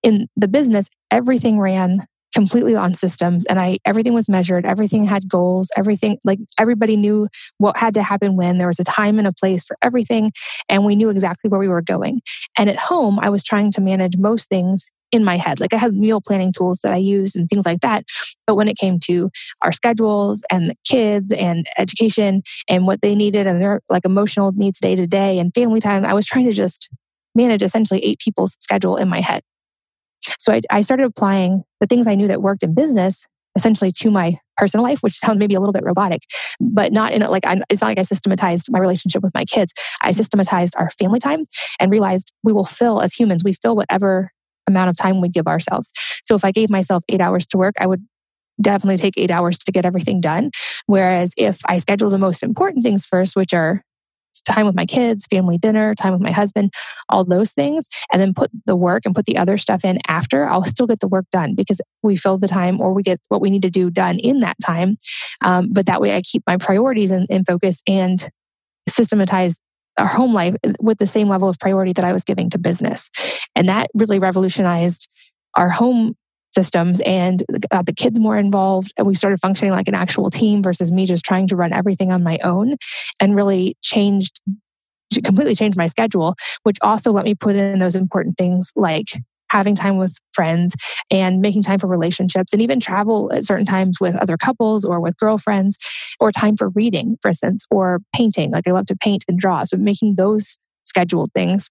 [0.03, 2.05] in the business, everything ran
[2.37, 7.27] completely on systems and I everything was measured, everything had goals, everything like everybody knew
[7.57, 10.29] what had to happen when there was a time and a place for everything
[10.69, 12.21] and we knew exactly where we were going.
[12.55, 15.59] And at home I was trying to manage most things in my head.
[15.59, 18.05] Like I had meal planning tools that I used and things like that.
[18.45, 19.31] But when it came to
[19.63, 24.51] our schedules and the kids and education and what they needed and their like emotional
[24.51, 26.87] needs day to day and family time, I was trying to just
[27.33, 29.41] manage essentially eight people's schedule in my head.
[30.39, 34.11] So I, I started applying the things I knew that worked in business essentially to
[34.11, 36.21] my personal life, which sounds maybe a little bit robotic,
[36.61, 39.45] but not in a, like I'm, it's not like I systematized my relationship with my
[39.45, 39.73] kids.
[40.01, 41.43] I systematized our family time
[41.79, 44.31] and realized we will fill as humans, we fill whatever
[44.67, 45.91] amount of time we give ourselves.
[46.23, 48.05] So if I gave myself eight hours to work, I would
[48.61, 50.51] definitely take eight hours to get everything done.
[50.85, 53.81] Whereas if I schedule the most important things first, which are
[54.41, 56.73] time with my kids, family dinner, time with my husband,
[57.09, 60.45] all those things, and then put the work and put the other stuff in after,
[60.47, 63.41] I'll still get the work done because we fill the time or we get what
[63.41, 64.97] we need to do done in that time.
[65.43, 68.27] Um, but that way I keep my priorities in, in focus and
[68.87, 69.59] systematize
[69.97, 73.09] our home life with the same level of priority that I was giving to business.
[73.55, 75.09] And that really revolutionized
[75.55, 76.15] our home
[76.51, 78.93] systems and got the kids more involved.
[78.97, 82.11] And we started functioning like an actual team versus me just trying to run everything
[82.11, 82.75] on my own
[83.21, 84.39] and really changed
[85.23, 89.07] completely changed my schedule, which also let me put in those important things like
[89.49, 90.75] having time with friends
[91.09, 94.99] and making time for relationships and even travel at certain times with other couples or
[94.99, 95.77] with girlfriends
[96.19, 98.51] or time for reading, for instance, or painting.
[98.51, 99.63] Like I love to paint and draw.
[99.63, 101.69] So making those scheduled things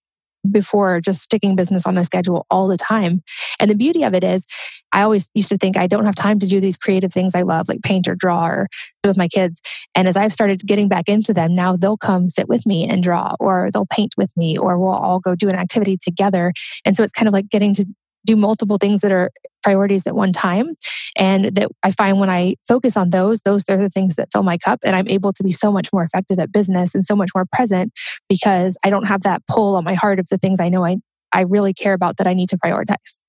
[0.51, 3.23] before just sticking business on the schedule all the time.
[3.61, 4.47] And the beauty of it is,
[4.93, 7.43] I always used to think I don't have time to do these creative things I
[7.43, 8.69] love, like paint or draw or
[9.05, 9.61] with my kids.
[9.95, 13.03] And as I've started getting back into them, now they'll come sit with me and
[13.03, 16.53] draw, or they'll paint with me, or we'll all go do an activity together.
[16.85, 17.87] And so it's kind of like getting to
[18.25, 19.31] do multiple things that are
[19.67, 20.77] priorities at one time.
[21.17, 24.45] And that I find when I focus on those, those are the things that fill
[24.45, 24.79] my cup.
[24.85, 27.45] And I'm able to be so much more effective at business and so much more
[27.53, 27.93] present
[28.29, 30.99] because I don't have that pull on my heart of the things I know I,
[31.33, 33.21] I really care about that I need to prioritize.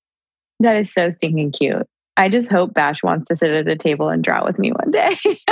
[0.60, 1.88] That is so stinking cute.
[2.16, 4.92] I just hope Bash wants to sit at a table and draw with me one
[4.92, 5.16] day.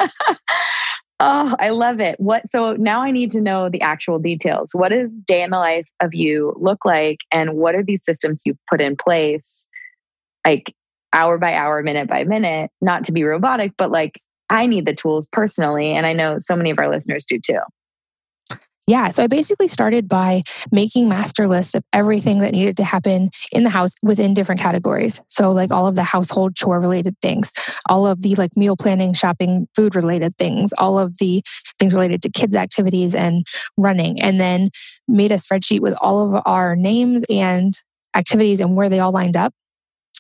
[1.19, 2.21] oh, I love it.
[2.21, 4.71] What so now I need to know the actual details.
[4.73, 8.43] What does day in the life of you look like and what are these systems
[8.45, 9.67] you've put in place
[10.47, 10.73] like
[11.13, 14.95] hour by hour, minute by minute, not to be robotic, but like I need the
[14.95, 15.93] tools personally.
[15.93, 17.61] And I know so many of our listeners do too.
[18.89, 23.31] Yeah, so I basically started by making master lists of everything that needed to happen
[23.51, 25.21] in the house within different categories.
[25.27, 27.53] So like all of the household chore related things,
[27.89, 31.43] all of the like meal planning, shopping, food related things, all of the
[31.81, 33.45] things related to kids activities and
[33.77, 34.71] running and then
[35.09, 37.75] made a spreadsheet with all of our names and
[38.15, 39.53] activities and where they all lined up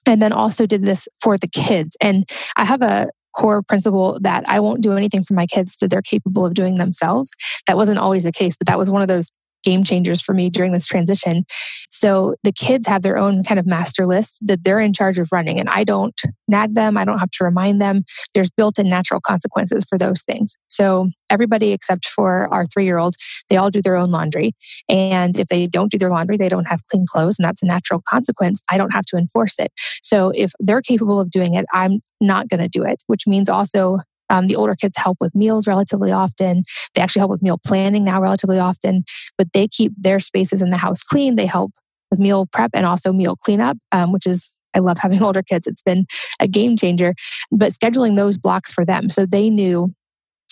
[0.04, 1.96] and then also did this for the kids.
[2.00, 5.88] And I have a core principle that I won't do anything for my kids that
[5.88, 7.30] they're capable of doing themselves.
[7.66, 9.30] That wasn't always the case, but that was one of those
[9.66, 11.44] game changers for me during this transition.
[11.90, 15.28] So the kids have their own kind of master list that they're in charge of
[15.32, 16.96] running, and I don't nag them.
[16.96, 18.04] I don't have to remind them.
[18.32, 20.54] There's built in natural consequences for those things.
[20.68, 23.16] So everybody except for our three year old,
[23.50, 24.52] they all do their own laundry.
[24.88, 27.66] And if they don't do their laundry, they don't have clean clothes, and that's a
[27.66, 28.62] natural consequence.
[28.70, 29.72] I don't have to enforce it.
[30.02, 33.48] So if they're capable of doing it, I'm not going to do it, which means
[33.48, 33.98] also
[34.30, 36.62] um, the older kids help with meals relatively often.
[36.94, 39.04] They actually help with meal planning now relatively often,
[39.38, 41.36] but they keep their spaces in the house clean.
[41.36, 41.72] They help
[42.10, 45.66] with meal prep and also meal cleanup, um, which is I love having older kids.
[45.66, 46.06] It's been
[46.40, 47.14] a game changer.
[47.50, 49.94] But scheduling those blocks for them so they knew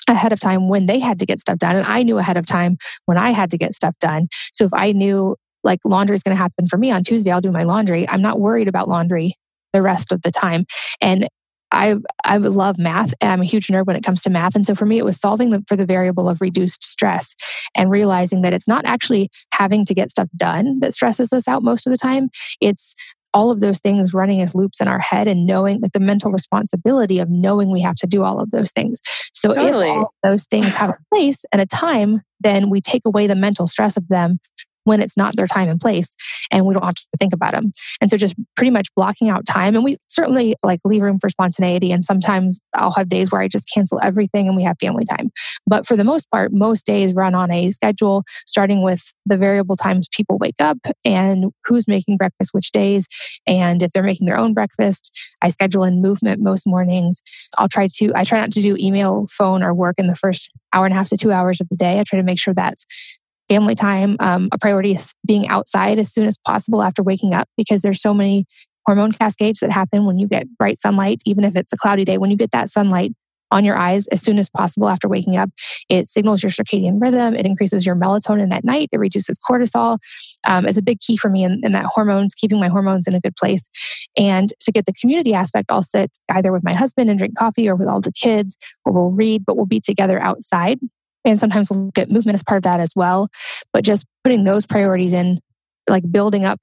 [0.08, 1.76] ahead of time when they had to get stuff done.
[1.76, 4.28] And I knew ahead of time when I had to get stuff done.
[4.52, 7.40] So if I knew like laundry is going to happen for me on Tuesday, I'll
[7.40, 8.06] do my laundry.
[8.08, 9.34] I'm not worried about laundry
[9.72, 10.64] the rest of the time.
[11.00, 11.26] And
[11.74, 13.12] I I love math.
[13.20, 15.20] I'm a huge nerd when it comes to math, and so for me, it was
[15.20, 17.34] solving the, for the variable of reduced stress
[17.74, 21.62] and realizing that it's not actually having to get stuff done that stresses us out
[21.62, 22.30] most of the time.
[22.60, 26.00] It's all of those things running as loops in our head and knowing like the
[26.00, 29.00] mental responsibility of knowing we have to do all of those things.
[29.32, 29.90] So totally.
[29.90, 33.34] if all those things have a place and a time, then we take away the
[33.34, 34.38] mental stress of them
[34.84, 36.14] when it's not their time and place
[36.50, 37.72] and we don't have to think about them.
[38.00, 39.74] And so just pretty much blocking out time.
[39.74, 41.90] And we certainly like leave room for spontaneity.
[41.92, 45.30] And sometimes I'll have days where I just cancel everything and we have family time.
[45.66, 49.76] But for the most part, most days run on a schedule, starting with the variable
[49.76, 53.06] times people wake up and who's making breakfast which days.
[53.46, 57.22] And if they're making their own breakfast, I schedule in movement most mornings.
[57.58, 60.50] I'll try to, I try not to do email, phone, or work in the first
[60.72, 61.98] hour and a half to two hours of the day.
[61.98, 64.16] I try to make sure that's family time.
[64.20, 68.00] Um, a priority is being outside as soon as possible after waking up because there's
[68.00, 68.46] so many
[68.86, 72.18] hormone cascades that happen when you get bright sunlight, even if it's a cloudy day.
[72.18, 73.12] When you get that sunlight
[73.50, 75.50] on your eyes as soon as possible after waking up,
[75.88, 77.34] it signals your circadian rhythm.
[77.34, 78.88] It increases your melatonin at night.
[78.92, 79.98] It reduces cortisol.
[80.46, 83.14] Um, it's a big key for me in, in that hormones, keeping my hormones in
[83.14, 83.68] a good place.
[84.16, 87.68] And to get the community aspect, I'll sit either with my husband and drink coffee
[87.68, 90.78] or with all the kids, or we'll read, but we'll be together outside
[91.24, 93.28] and sometimes we'll get movement as part of that as well.
[93.72, 95.40] But just putting those priorities in,
[95.88, 96.60] like building up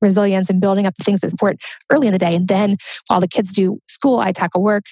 [0.00, 1.56] resilience and building up the things that support
[1.90, 2.34] early in the day.
[2.36, 2.76] And then
[3.08, 4.84] while the kids do school, I tackle work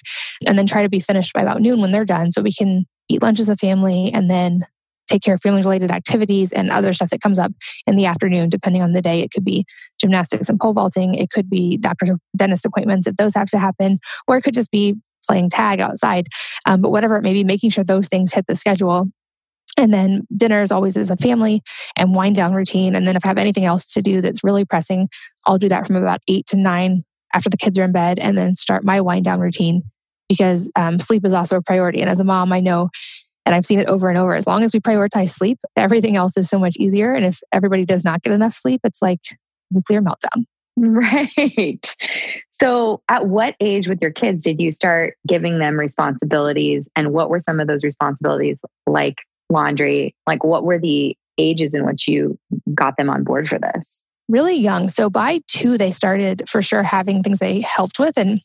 [0.45, 2.85] and then try to be finished by about noon when they're done so we can
[3.09, 4.65] eat lunch as a family and then
[5.07, 7.51] take care of family related activities and other stuff that comes up
[7.85, 9.21] in the afternoon, depending on the day.
[9.21, 9.65] It could be
[9.99, 11.13] gymnastics and pole vaulting.
[11.13, 14.71] It could be doctor's dentist appointments if those have to happen, or it could just
[14.71, 14.95] be
[15.27, 16.27] playing tag outside.
[16.65, 19.07] Um, but whatever it may be, making sure those things hit the schedule
[19.77, 21.61] And then dinner is always as a family
[21.97, 22.95] and wind down routine.
[22.95, 25.09] And then if I have anything else to do that's really pressing,
[25.45, 28.37] I'll do that from about eight to nine after the kids are in bed and
[28.37, 29.83] then start my wind down routine
[30.29, 32.01] because um, sleep is also a priority.
[32.01, 32.89] And as a mom, I know,
[33.45, 36.37] and I've seen it over and over, as long as we prioritize sleep, everything else
[36.37, 37.13] is so much easier.
[37.13, 39.19] And if everybody does not get enough sleep, it's like
[39.71, 40.45] nuclear meltdown.
[40.77, 41.95] Right.
[42.49, 46.89] So, at what age with your kids did you start giving them responsibilities?
[46.95, 48.57] And what were some of those responsibilities
[48.87, 49.17] like
[49.51, 50.15] laundry?
[50.25, 52.39] Like, what were the ages in which you
[52.73, 54.03] got them on board for this?
[54.27, 54.89] Really young.
[54.89, 58.17] So, by two, they started for sure having things they helped with.
[58.17, 58.41] And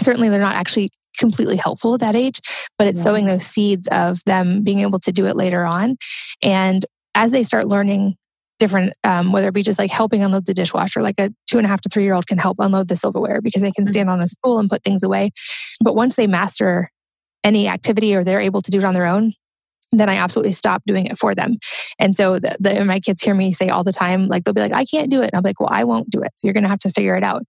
[0.00, 2.40] certainly they're not actually completely helpful at that age,
[2.78, 3.04] but it's yeah.
[3.04, 5.96] sowing those seeds of them being able to do it later on.
[6.42, 8.16] And as they start learning
[8.60, 11.66] different, um, whether it be just like helping unload the dishwasher, like a two and
[11.66, 13.92] a half to three year old can help unload the silverware because they can mm-hmm.
[13.92, 15.32] stand on a stool and put things away.
[15.82, 16.90] But once they master
[17.42, 19.32] any activity or they're able to do it on their own,
[19.92, 21.56] then I absolutely stop doing it for them.
[21.98, 24.60] And so the, the, my kids hear me say all the time, like they'll be
[24.60, 25.30] like, I can't do it.
[25.32, 26.30] And I'm like, well, I won't do it.
[26.36, 27.42] So you're going to have to figure it out.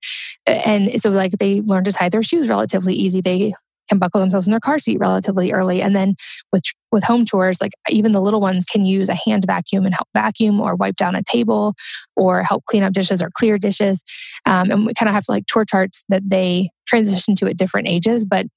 [0.47, 3.21] And so like they learn to tie their shoes relatively easy.
[3.21, 3.53] They
[3.91, 5.81] can buckle themselves in their car seat relatively early.
[5.81, 6.15] And then
[6.53, 9.93] with with home chores, like even the little ones can use a hand vacuum and
[9.93, 11.73] help vacuum or wipe down a table
[12.15, 14.01] or help clean up dishes or clear dishes.
[14.45, 17.87] Um, and we kind of have like chore charts that they transition to at different
[17.87, 18.25] ages.
[18.25, 18.47] But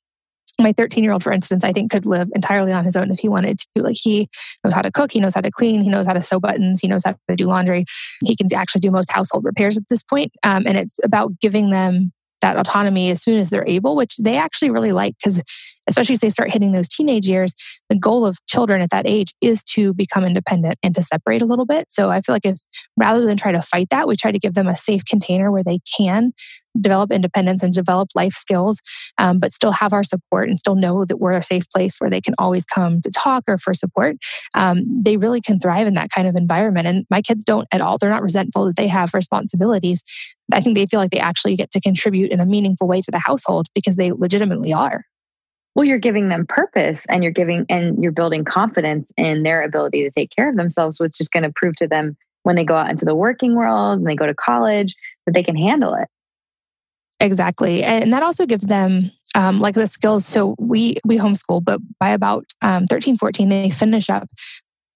[0.61, 3.19] my 13 year old, for instance, I think could live entirely on his own if
[3.19, 3.83] he wanted to.
[3.83, 4.29] Like he
[4.63, 6.79] knows how to cook, he knows how to clean, he knows how to sew buttons,
[6.81, 7.85] he knows how to do laundry.
[8.25, 10.33] He can actually do most household repairs at this point.
[10.45, 12.13] Um, and it's about giving them
[12.45, 15.43] that autonomy as soon as they're able, which they actually really like because,
[15.89, 17.55] especially as they start hitting those teenage years,
[17.89, 21.47] the goal of children at that age is to become independent and to separate a
[21.47, 21.87] little bit.
[21.89, 22.61] So I feel like if
[22.99, 25.65] rather than try to fight that, we try to give them a safe container where
[25.65, 26.35] they can
[26.79, 28.81] develop independence and develop life skills,
[29.17, 32.11] um, but still have our support and still know that we're a safe place where
[32.11, 34.17] they can always come to talk or for support.
[34.55, 36.87] Um, they really can thrive in that kind of environment.
[36.87, 40.03] And my kids don't at all, they're not resentful that they have responsibilities.
[40.53, 43.11] I think they feel like they actually get to contribute in a meaningful way to
[43.11, 45.05] the household because they legitimately are.
[45.75, 50.05] Well, you're giving them purpose and you're giving and you're building confidence in their ability
[50.05, 52.65] to take care of themselves, which is just going to prove to them when they
[52.65, 54.95] go out into the working world and they go to college
[55.27, 56.09] that they can handle it.
[57.21, 57.83] Exactly.
[57.83, 60.27] And that also gives them um, like the skills.
[60.27, 64.29] So we we homeschool, but by about um, 13, 14, they finish up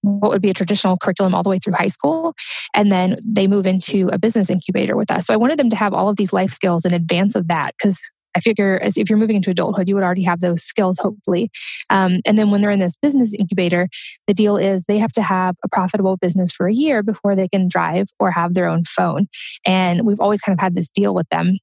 [0.08, 2.34] what would be a traditional curriculum all the way through high school.
[2.74, 5.26] And then they move into a business incubator with us.
[5.26, 7.74] So I wanted them to have all of these life skills in advance of that
[7.76, 8.00] because
[8.36, 11.50] I figure as if you're moving into adulthood, you would already have those skills, hopefully.
[11.90, 13.88] Um, and then when they're in this business incubator,
[14.26, 17.48] the deal is they have to have a profitable business for a year before they
[17.48, 19.26] can drive or have their own phone.
[19.66, 21.56] And we've always kind of had this deal with them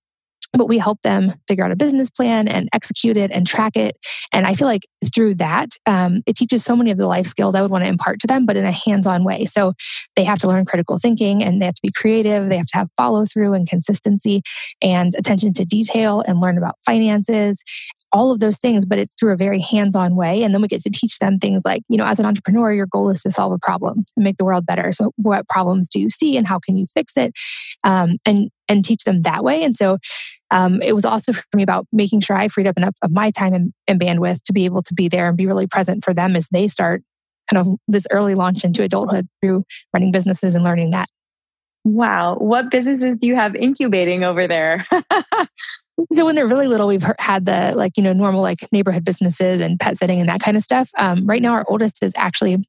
[0.57, 3.97] but we help them figure out a business plan and execute it and track it.
[4.33, 7.55] And I feel like through that, um, it teaches so many of the life skills
[7.55, 9.45] I would want to impart to them, but in a hands on way.
[9.45, 9.73] So
[10.15, 12.49] they have to learn critical thinking and they have to be creative.
[12.49, 14.41] They have to have follow through and consistency
[14.81, 17.61] and attention to detail and learn about finances,
[18.15, 20.41] all of those things, but it's through a very hands on way.
[20.41, 22.85] And then we get to teach them things like, you know, as an entrepreneur, your
[22.85, 24.93] goal is to solve a problem and make the world better.
[24.93, 27.33] So what problems do you see and how can you fix it?
[27.83, 29.63] Um, and and teach them that way.
[29.63, 29.97] And so
[30.49, 33.31] um, it was also for me about making sure I freed up enough of my
[33.31, 36.13] time and, and bandwidth to be able to be there and be really present for
[36.13, 37.03] them as they start
[37.51, 41.09] kind of this early launch into adulthood through running businesses and learning that.
[41.83, 42.37] Wow.
[42.37, 44.87] What businesses do you have incubating over there?
[46.11, 49.61] so when they're really little, we've had the like, you know, normal like neighborhood businesses
[49.61, 50.89] and pet sitting and that kind of stuff.
[50.97, 52.63] Um, right now, our oldest is actually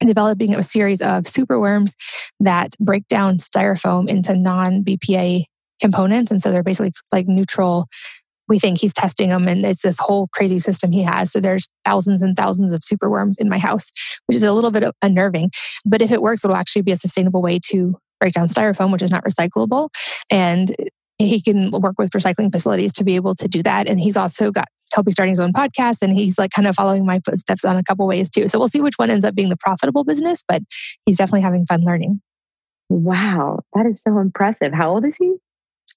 [0.00, 1.92] developing a series of superworms
[2.40, 5.44] that break down styrofoam into non BPA
[5.80, 6.30] components.
[6.30, 7.86] And so they're basically like neutral.
[8.46, 11.32] We think he's testing them, and it's this whole crazy system he has.
[11.32, 13.90] So there's thousands and thousands of superworms in my house,
[14.26, 15.50] which is a little bit unnerving.
[15.86, 19.00] But if it works, it'll actually be a sustainable way to break down styrofoam, which
[19.00, 19.88] is not recyclable.
[20.30, 20.74] And
[21.24, 23.88] he can work with recycling facilities to be able to do that.
[23.88, 26.74] And he's also got he'll be starting his own podcast and he's like kind of
[26.74, 28.48] following my footsteps on a couple ways too.
[28.48, 30.62] So we'll see which one ends up being the profitable business, but
[31.04, 32.20] he's definitely having fun learning.
[32.88, 34.72] Wow, that is so impressive.
[34.72, 35.34] How old is he?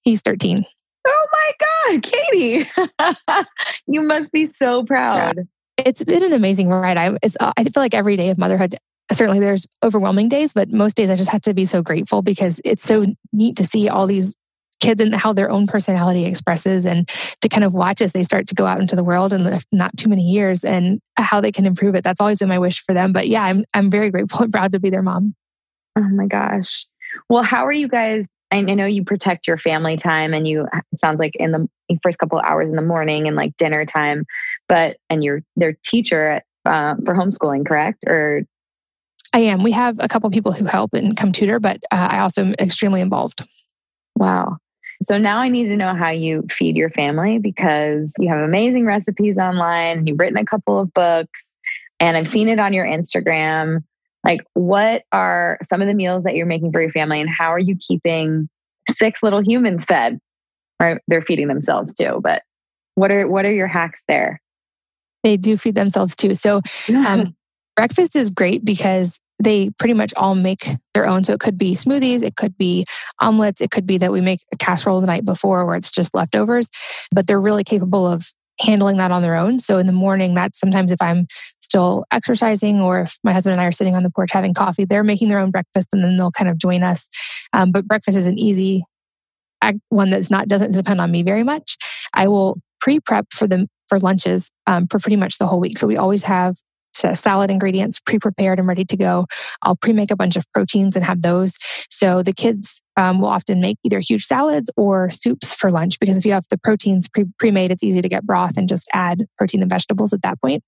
[0.03, 0.65] He's 13.
[1.07, 2.69] Oh my God, Katie.
[3.87, 5.47] you must be so proud.
[5.77, 6.97] It's been an amazing ride.
[6.97, 7.15] I,
[7.55, 8.75] I feel like every day of motherhood,
[9.11, 12.59] certainly there's overwhelming days, but most days I just have to be so grateful because
[12.65, 14.35] it's so neat to see all these
[14.79, 17.07] kids and how their own personality expresses and
[17.41, 19.95] to kind of watch as they start to go out into the world in not
[19.97, 22.03] too many years and how they can improve it.
[22.03, 23.13] That's always been my wish for them.
[23.13, 25.35] But yeah, I'm I'm very grateful and proud to be their mom.
[25.97, 26.85] Oh my gosh.
[27.29, 28.25] Well, how are you guys?
[28.49, 31.67] I know you protect your family time and you it sounds like in the
[32.01, 34.25] first couple of hours in the morning and like dinner time,
[34.69, 38.05] but and you're their teacher uh, for homeschooling, correct?
[38.07, 38.43] Or
[39.33, 39.63] I am.
[39.63, 42.53] We have a couple people who help and come tutor, but uh, I also am
[42.59, 43.43] extremely involved.
[44.15, 44.57] Wow.
[45.01, 48.85] So now I need to know how you feed your family because you have amazing
[48.85, 50.07] recipes online.
[50.07, 51.43] You've written a couple of books
[51.99, 53.83] and I've seen it on your Instagram.
[54.23, 57.53] Like, what are some of the meals that you're making for your family and how
[57.53, 58.49] are you keeping
[58.89, 60.19] six little humans fed?
[60.79, 60.99] Right?
[61.07, 62.43] They're feeding themselves too, but
[62.95, 64.41] what are what are your hacks there?
[65.23, 66.33] They do feed themselves too.
[66.33, 66.61] So
[66.95, 67.35] um,
[67.75, 71.23] breakfast is great because they pretty much all make their own.
[71.23, 72.85] So it could be smoothies, it could be
[73.19, 76.15] omelets, it could be that we make a casserole the night before where it's just
[76.15, 76.69] leftovers,
[77.11, 79.59] but they're really capable of handling that on their own.
[79.59, 81.27] So in the morning, that's sometimes if I'm
[81.61, 84.85] still exercising or if my husband and I are sitting on the porch having coffee,
[84.85, 87.07] they're making their own breakfast and then they'll kind of join us.
[87.53, 88.83] Um, but breakfast is an easy
[89.89, 91.77] one that's not doesn't depend on me very much.
[92.13, 95.77] I will pre-prep for them for lunches um, for pretty much the whole week.
[95.77, 96.55] So we always have
[96.97, 99.25] salad ingredients pre-prepared and ready to go.
[99.61, 101.55] I'll pre-make a bunch of proteins and have those.
[101.89, 106.17] So the kids um, will often make either huge salads or soups for lunch because
[106.17, 109.25] if you have the proteins pre- pre-made, it's easy to get broth and just add
[109.37, 110.63] protein and vegetables at that point.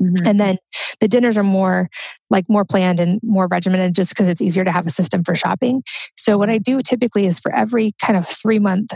[0.00, 0.26] Mm-hmm.
[0.26, 0.58] And then
[1.00, 1.88] the dinners are more
[2.30, 5.34] like more planned and more regimented just because it's easier to have a system for
[5.34, 5.82] shopping.
[6.16, 8.90] So what I do typically is for every kind of three month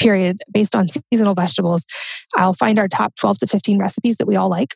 [0.00, 1.86] period based on seasonal vegetables,
[2.36, 4.74] I'll find our top 12 to 15 recipes that we all like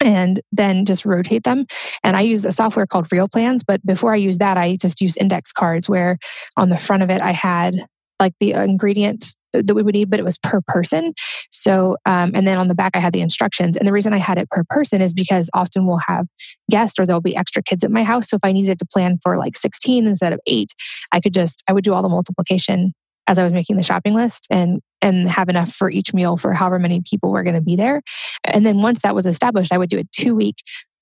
[0.00, 1.66] and then just rotate them.
[2.02, 3.62] And I use a software called Real Plans.
[3.62, 6.18] But before I use that, I just use index cards where
[6.56, 7.74] on the front of it, I had
[8.18, 11.12] like the ingredient that we would need, but it was per person.
[11.50, 13.76] So, um, and then on the back, I had the instructions.
[13.76, 16.26] And the reason I had it per person is because often we'll have
[16.70, 18.28] guests or there'll be extra kids at my house.
[18.28, 20.72] So if I needed to plan for like 16 instead of eight,
[21.12, 22.92] I could just, I would do all the multiplication
[23.26, 26.52] as I was making the shopping list and and have enough for each meal for
[26.52, 28.02] however many people were going to be there.
[28.44, 30.56] And then once that was established, I would do a two week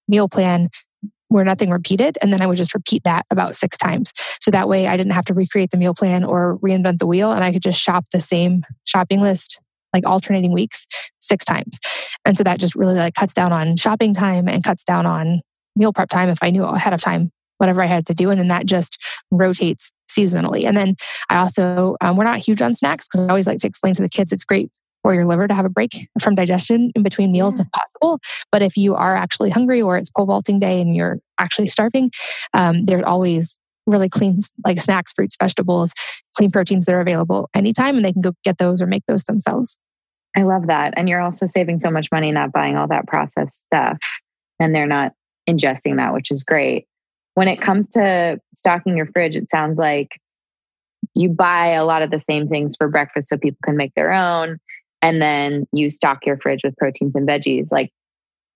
[0.08, 0.68] meal plan
[1.28, 2.18] where nothing repeated.
[2.22, 4.12] And then I would just repeat that about six times.
[4.40, 7.32] So that way I didn't have to recreate the meal plan or reinvent the wheel.
[7.32, 9.58] And I could just shop the same shopping list,
[9.92, 10.86] like alternating weeks,
[11.20, 11.78] six times.
[12.24, 15.40] And so that just really like cuts down on shopping time and cuts down on
[15.76, 18.30] meal prep time if I knew ahead of time whatever I had to do.
[18.30, 18.98] And then that just
[19.30, 20.64] rotates seasonally.
[20.64, 20.94] And then
[21.30, 24.02] I also, um, we're not huge on snacks because I always like to explain to
[24.02, 24.70] the kids it's great
[25.02, 28.18] for your liver to have a break from digestion in between meals if possible.
[28.50, 32.10] But if you are actually hungry or it's pole vaulting day and you're actually starving,
[32.54, 35.92] um, there's always really clean like snacks, fruits, vegetables,
[36.36, 39.24] clean proteins that are available anytime and they can go get those or make those
[39.24, 39.76] themselves.
[40.36, 40.94] I love that.
[40.96, 43.98] And you're also saving so much money not buying all that processed stuff
[44.58, 45.12] and they're not
[45.48, 46.86] ingesting that, which is great.
[47.34, 50.20] When it comes to stocking your fridge, it sounds like
[51.14, 54.12] you buy a lot of the same things for breakfast so people can make their
[54.12, 54.58] own
[55.02, 57.70] and then you stock your fridge with proteins and veggies.
[57.70, 57.90] Like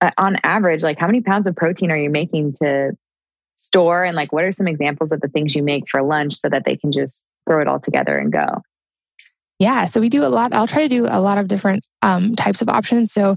[0.01, 2.93] uh, on average like how many pounds of protein are you making to
[3.57, 4.05] store?
[4.05, 6.65] And like what are some examples of the things you make for lunch so that
[6.65, 8.63] they can just throw it all together and go
[9.59, 10.53] yeah, so we do a lot.
[10.53, 13.13] I'll try to do a lot of different um, types of options.
[13.13, 13.37] So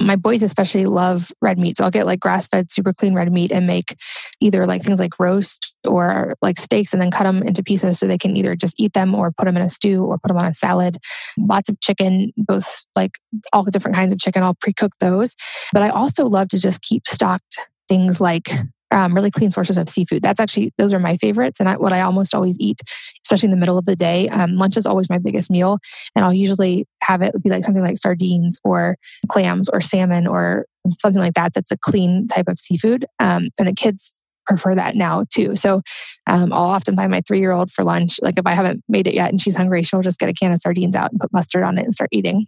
[0.00, 1.76] my boys especially love red meat.
[1.76, 3.94] So I'll get like grass fed, super clean red meat and make
[4.40, 8.06] either like things like roast or like steaks and then cut them into pieces so
[8.06, 10.38] they can either just eat them or put them in a stew or put them
[10.38, 10.98] on a salad.
[11.38, 13.18] Lots of chicken, both like
[13.52, 14.42] all different kinds of chicken.
[14.42, 15.36] I'll pre cook those.
[15.72, 18.50] But I also love to just keep stocked things like
[18.90, 20.22] um, really clean sources of seafood.
[20.22, 22.80] That's actually, those are my favorites and I, what I almost always eat,
[23.24, 24.28] especially in the middle of the day.
[24.28, 25.78] Um, lunch is always my biggest meal.
[26.14, 28.96] And I'll usually have it be like something like sardines or
[29.28, 31.52] clams or salmon or something like that.
[31.54, 33.04] That's a clean type of seafood.
[33.18, 35.54] Um, and the kids prefer that now too.
[35.54, 35.82] So
[36.26, 38.18] um, I'll often buy my three year old for lunch.
[38.22, 40.52] Like if I haven't made it yet and she's hungry, she'll just get a can
[40.52, 42.46] of sardines out and put mustard on it and start eating,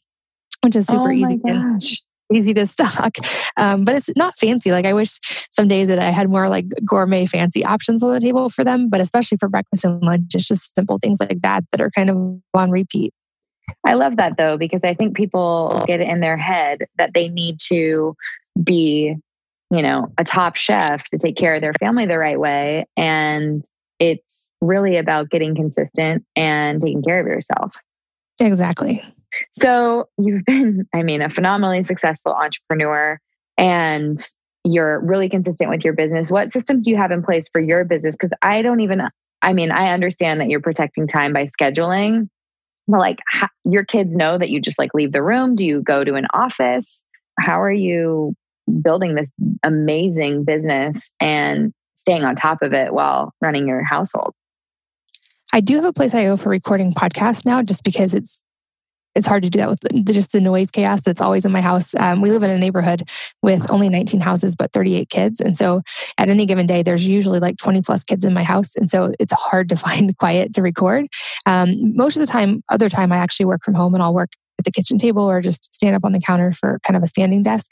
[0.65, 1.37] which is super oh easy.
[1.37, 1.99] Gosh
[2.33, 3.17] easy to stock.
[3.59, 4.73] Um, but it's not fancy.
[4.73, 5.19] Like I wish
[5.51, 8.89] some days that I had more like gourmet fancy options on the table for them,
[8.89, 12.09] but especially for breakfast and lunch, it's just simple things like that that are kind
[12.09, 12.17] of
[12.55, 13.13] on repeat.
[13.87, 17.29] I love that though, because I think people get it in their head that they
[17.29, 18.17] need to
[18.61, 19.17] be,
[19.71, 22.87] you know, a top chef to take care of their family the right way.
[22.97, 23.63] And
[23.99, 27.77] it's really about getting consistent and taking care of yourself.
[28.41, 29.03] Exactly.
[29.53, 33.19] So you've been, I mean, a phenomenally successful entrepreneur
[33.57, 34.19] and
[34.65, 36.31] you're really consistent with your business.
[36.31, 38.15] What systems do you have in place for your business?
[38.15, 39.03] Because I don't even,
[39.41, 42.29] I mean, I understand that you're protecting time by scheduling,
[42.87, 43.19] but like
[43.65, 45.57] your kids know that you just like leave the room.
[45.57, 47.05] Do you go to an office?
[47.39, 48.35] How are you
[48.83, 49.31] building this
[49.63, 54.33] amazing business and staying on top of it while running your household?
[55.53, 58.42] I do have a place I go for recording podcasts now just because it's
[59.15, 61.95] it's hard to do that with just the noise chaos that's always in my house.
[61.95, 63.03] Um, we live in a neighborhood
[63.43, 65.41] with only 19 houses, but 38 kids.
[65.41, 65.83] And so
[66.19, 68.75] at any given day, there's usually like 20 plus kids in my house.
[68.77, 71.07] And so it's hard to find quiet to record.
[71.47, 74.31] Um, most of the time, other time, I actually work from home and I'll work
[74.63, 77.07] at the kitchen table or just stand up on the counter for kind of a
[77.07, 77.71] standing desk.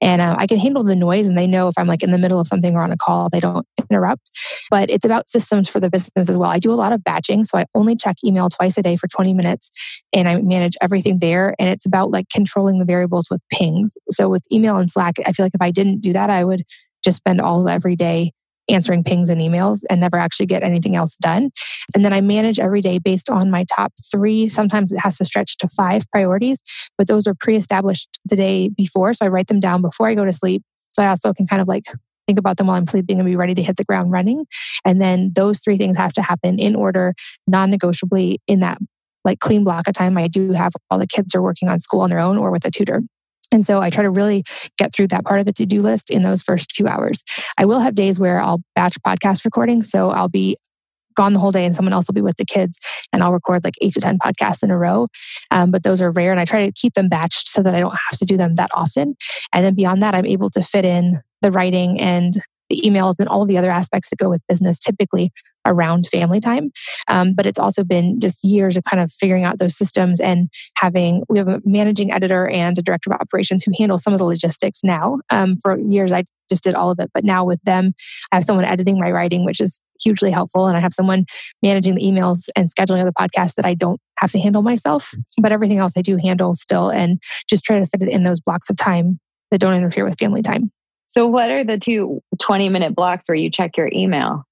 [0.00, 2.18] And uh, I can handle the noise and they know if I'm like in the
[2.18, 4.30] middle of something or on a call, they don't interrupt.
[4.70, 6.50] But it's about systems for the business as well.
[6.50, 7.44] I do a lot of batching.
[7.44, 11.18] So I only check email twice a day for 20 minutes and I manage everything
[11.18, 11.54] there.
[11.58, 13.96] And it's about like controlling the variables with pings.
[14.10, 16.64] So with email and Slack, I feel like if I didn't do that, I would
[17.02, 18.32] just spend all of every day
[18.68, 21.50] answering pings and emails and never actually get anything else done.
[21.94, 24.48] And then I manage every day based on my top three.
[24.48, 26.60] Sometimes it has to stretch to five priorities,
[26.96, 29.12] but those are pre established the day before.
[29.12, 30.62] So I write them down before I go to sleep.
[30.90, 31.84] So I also can kind of like
[32.26, 34.44] think about them while I'm sleeping and be ready to hit the ground running.
[34.84, 37.14] And then those three things have to happen in order,
[37.46, 38.78] non negotiably in that
[39.24, 40.16] like clean block of time.
[40.16, 42.64] I do have all the kids are working on school on their own or with
[42.64, 43.02] a tutor.
[43.50, 44.44] And so I try to really
[44.76, 47.22] get through that part of the to do list in those first few hours.
[47.58, 49.90] I will have days where I'll batch podcast recordings.
[49.90, 50.56] So I'll be
[51.18, 52.78] gone the whole day and someone else will be with the kids
[53.12, 55.08] and I'll record like eight to 10 podcasts in a row.
[55.50, 57.80] Um, but those are rare and I try to keep them batched so that I
[57.80, 59.16] don't have to do them that often.
[59.52, 62.34] And then beyond that, I'm able to fit in the writing and
[62.70, 65.32] the emails and all the other aspects that go with business typically
[65.68, 66.70] around family time.
[67.08, 70.48] Um, but it's also been just years of kind of figuring out those systems and
[70.76, 74.18] having, we have a managing editor and a director of operations who handle some of
[74.18, 75.18] the logistics now.
[75.30, 77.10] Um, for years, I just did all of it.
[77.12, 77.92] But now with them,
[78.32, 80.66] I have someone editing my writing, which is hugely helpful.
[80.66, 81.26] And I have someone
[81.62, 85.12] managing the emails and scheduling of the podcast that I don't have to handle myself.
[85.40, 88.40] But everything else I do handle still and just try to fit it in those
[88.40, 90.70] blocks of time that don't interfere with family time.
[91.06, 94.44] So, what are the two 20 minute blocks where you check your email?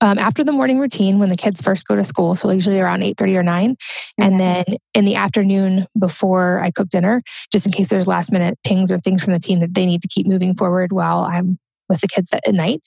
[0.00, 3.00] Um, after the morning routine, when the kids first go to school, so usually around
[3.00, 3.76] 8.30 or 9.
[4.18, 4.64] And then
[4.94, 7.22] in the afternoon before I cook dinner,
[7.52, 10.02] just in case there's last minute pings or things from the team that they need
[10.02, 11.58] to keep moving forward while I'm
[11.88, 12.82] with the kids at night.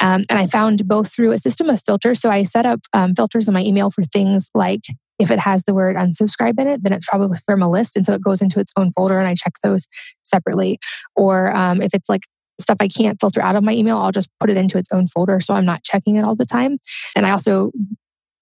[0.00, 2.20] Um, and I found both through a system of filters.
[2.20, 4.82] So I set up um, filters in my email for things like
[5.18, 7.96] if it has the word unsubscribe in it, then it's probably from a list.
[7.96, 9.86] And so it goes into its own folder and I check those
[10.24, 10.78] separately.
[11.14, 12.22] Or um, if it's like
[12.60, 15.06] stuff I can't filter out of my email, I'll just put it into its own
[15.06, 16.78] folder so I'm not checking it all the time.
[17.16, 17.72] And I also,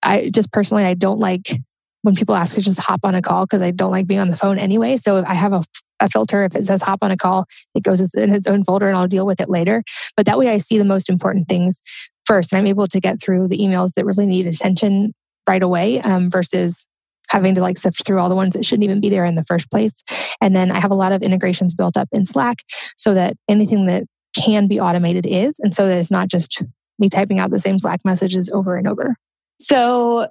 [0.03, 1.51] I just personally, I don't like
[2.03, 4.31] when people ask to just hop on a call because I don't like being on
[4.31, 4.97] the phone anyway.
[4.97, 5.63] So if I have a,
[6.01, 8.89] a filter, if it says hop on a call, it goes in its own folder
[8.89, 9.83] and I'll deal with it later.
[10.17, 11.81] But that way I see the most important things
[12.25, 15.13] first and I'm able to get through the emails that really need attention
[15.49, 16.87] right away um, versus
[17.31, 19.45] having to like sift through all the ones that shouldn't even be there in the
[19.45, 20.03] first place.
[20.41, 22.59] And then I have a lot of integrations built up in Slack
[22.97, 24.05] so that anything that
[24.37, 26.63] can be automated is, and so that it's not just
[26.99, 29.17] me typing out the same Slack messages over and over.
[29.61, 30.29] So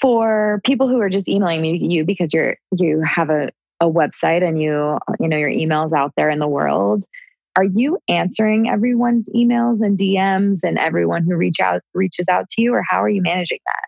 [0.00, 4.46] for people who are just emailing me you because you're you have a, a website
[4.46, 7.04] and you you know your emails out there in the world
[7.56, 12.62] are you answering everyone's emails and DMs and everyone who reach out reaches out to
[12.62, 13.84] you or how are you managing that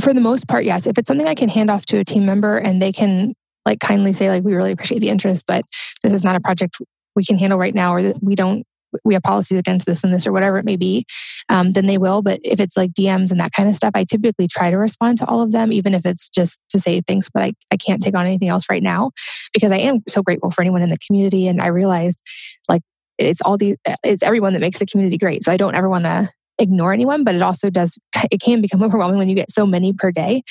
[0.00, 0.86] for the most part, yes.
[0.86, 3.34] If it's something I can hand off to a team member and they can
[3.64, 5.64] like kindly say, like, we really appreciate the interest, but
[6.02, 6.76] this is not a project
[7.16, 8.64] we can handle right now, or that we don't,
[9.04, 11.04] we have policies against this and this, or whatever it may be,
[11.48, 12.22] um, then they will.
[12.22, 15.18] But if it's like DMs and that kind of stuff, I typically try to respond
[15.18, 18.02] to all of them, even if it's just to say thanks, but I, I can't
[18.02, 19.10] take on anything else right now
[19.52, 21.48] because I am so grateful for anyone in the community.
[21.48, 22.22] And I realized
[22.68, 22.82] like
[23.18, 25.42] it's all the, it's everyone that makes the community great.
[25.42, 26.28] So I don't ever want to
[26.58, 27.98] ignore anyone, but it also does,
[28.30, 30.42] it can become overwhelming when you get so many per day.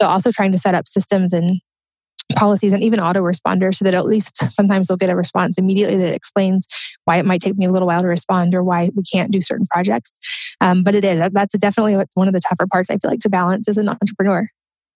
[0.00, 1.60] So also trying to set up systems and
[2.36, 6.14] policies and even autoresponders so that at least sometimes they'll get a response immediately that
[6.14, 6.66] explains
[7.04, 9.40] why it might take me a little while to respond or why we can't do
[9.40, 10.18] certain projects.
[10.60, 13.28] Um, but it is, that's definitely one of the tougher parts I feel like to
[13.28, 14.48] balance as an entrepreneur.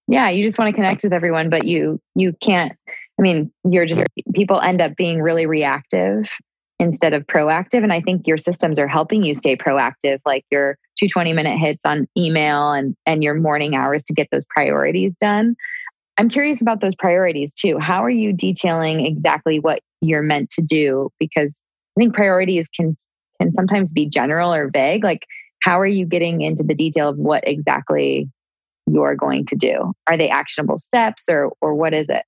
[0.09, 2.73] Yeah, you just want to connect with everyone, but you you can't.
[3.19, 4.03] I mean, you're just
[4.33, 6.31] people end up being really reactive
[6.79, 7.83] instead of proactive.
[7.83, 11.85] And I think your systems are helping you stay proactive, like your 220 minute hits
[11.85, 15.57] on email and, and your morning hours to get those priorities done.
[16.19, 17.79] I'm curious about those priorities too.
[17.79, 21.11] How are you detailing exactly what you're meant to do?
[21.19, 21.63] Because
[21.97, 22.97] I think priorities can
[23.41, 25.05] can sometimes be general or vague.
[25.05, 25.25] Like,
[25.63, 28.29] how are you getting into the detail of what exactly
[28.87, 29.93] you're going to do?
[30.09, 32.25] Are they actionable steps or or what is it?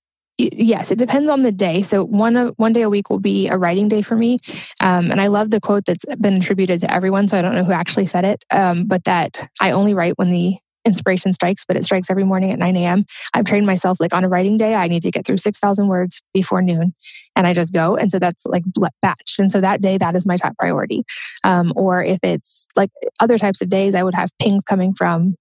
[0.52, 1.82] Yes, it depends on the day.
[1.82, 4.38] So one one day a week will be a writing day for me,
[4.80, 7.28] um, and I love the quote that's been attributed to everyone.
[7.28, 10.30] So I don't know who actually said it, um, but that I only write when
[10.30, 13.04] the inspiration strikes, but it strikes every morning at 9 a.m.
[13.34, 16.22] I've trained myself like on a writing day, I need to get through 6,000 words
[16.32, 16.94] before noon
[17.36, 17.96] and I just go.
[17.96, 18.64] And so that's like
[19.04, 19.38] batched.
[19.38, 21.04] And so that day, that is my top priority.
[21.44, 25.36] Um, or if it's like other types of days, I would have pings coming from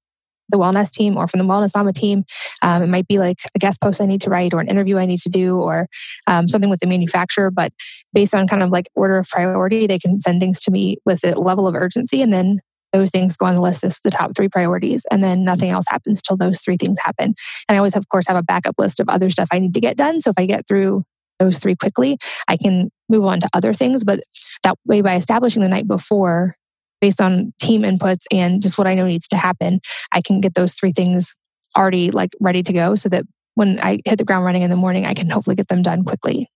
[0.50, 2.24] the Wellnesse team or from the wellness mama team.
[2.62, 4.98] Um, it might be like a guest post I need to write or an interview
[4.98, 5.88] I need to do or
[6.28, 7.52] um, something with the manufacturer.
[7.52, 7.72] But
[8.14, 11.24] based on kind of like order of priority, they can send things to me with
[11.24, 12.22] a level of urgency.
[12.22, 12.60] And then
[12.92, 15.06] those things go on the list as the top three priorities.
[15.12, 17.34] And then nothing else happens till those three things happen.
[17.68, 19.80] And I always, of course, have a backup list of other stuff I need to
[19.80, 20.22] get done.
[20.22, 21.04] So if I get through
[21.38, 24.04] those three quickly, I can move on to other things.
[24.04, 24.22] But
[24.64, 26.56] that way, by establishing the night before,
[27.02, 29.80] based on team inputs and just what I know needs to happen,
[30.12, 31.34] I can get those three things
[31.78, 33.26] already like ready to go so that
[33.56, 36.04] when I hit the ground running in the morning, I can hopefully get them done
[36.04, 36.48] quickly.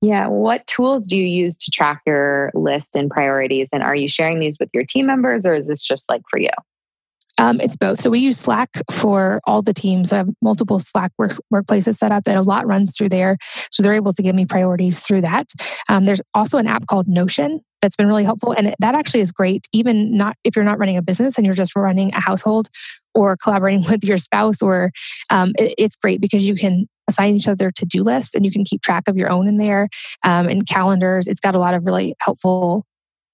[0.00, 0.28] Yeah.
[0.28, 3.68] What tools do you use to track your list and priorities?
[3.72, 6.38] And are you sharing these with your team members or is this just like for
[6.38, 6.50] you?
[7.38, 8.00] Um, it's both.
[8.00, 10.12] So we use Slack for all the teams.
[10.12, 13.36] I have multiple Slack work, workplaces set up, and a lot runs through there.
[13.70, 15.46] So they're able to give me priorities through that.
[15.88, 19.30] Um, there's also an app called Notion that's been really helpful, and that actually is
[19.30, 19.66] great.
[19.72, 22.68] Even not if you're not running a business and you're just running a household
[23.14, 24.90] or collaborating with your spouse, or
[25.30, 28.50] um, it, it's great because you can assign each other to do lists and you
[28.50, 29.88] can keep track of your own in there
[30.24, 31.26] um, and calendars.
[31.26, 32.84] It's got a lot of really helpful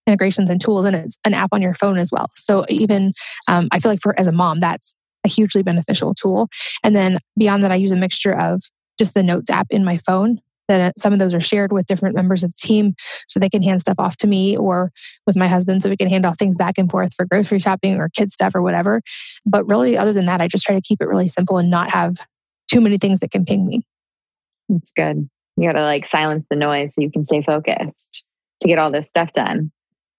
[0.06, 2.26] integrations and tools and it's an app on your phone as well.
[2.32, 3.12] So even
[3.48, 4.94] um, i feel like for as a mom that's
[5.24, 6.48] a hugely beneficial tool.
[6.82, 8.62] And then beyond that i use a mixture of
[8.98, 11.86] just the notes app in my phone that uh, some of those are shared with
[11.86, 12.94] different members of the team
[13.28, 14.90] so they can hand stuff off to me or
[15.26, 18.00] with my husband so we can hand off things back and forth for grocery shopping
[18.00, 19.02] or kid stuff or whatever.
[19.44, 21.90] But really other than that i just try to keep it really simple and not
[21.90, 22.16] have
[22.70, 23.82] too many things that can ping me.
[24.68, 25.28] That's good.
[25.56, 28.24] You got to like silence the noise so you can stay focused
[28.60, 29.70] to get all this stuff done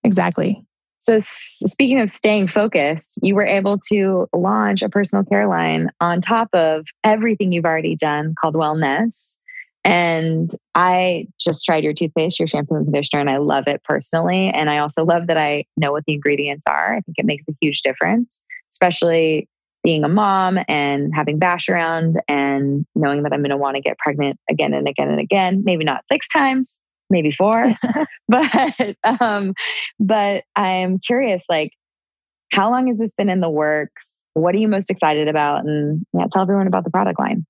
[0.06, 0.66] Exactly.
[1.00, 6.20] So, speaking of staying focused, you were able to launch a personal care line on
[6.20, 9.38] top of everything you've already done called Wellnesse.
[9.84, 14.50] And I just tried your toothpaste, your shampoo and conditioner, and I love it personally.
[14.50, 16.96] And I also love that I know what the ingredients are.
[16.96, 18.42] I think it makes a huge difference,
[18.72, 19.48] especially
[19.84, 23.82] being a mom and having Bash around and knowing that I'm going to want to
[23.82, 25.62] get pregnant again and again and again.
[25.64, 27.64] Maybe not six times, maybe four.
[28.28, 29.54] but um,
[30.00, 31.72] but I'm curious, like,
[32.52, 34.24] how long has this been in the works?
[34.34, 35.66] What are you most excited about?
[35.66, 37.46] And yeah, tell everyone about the product line.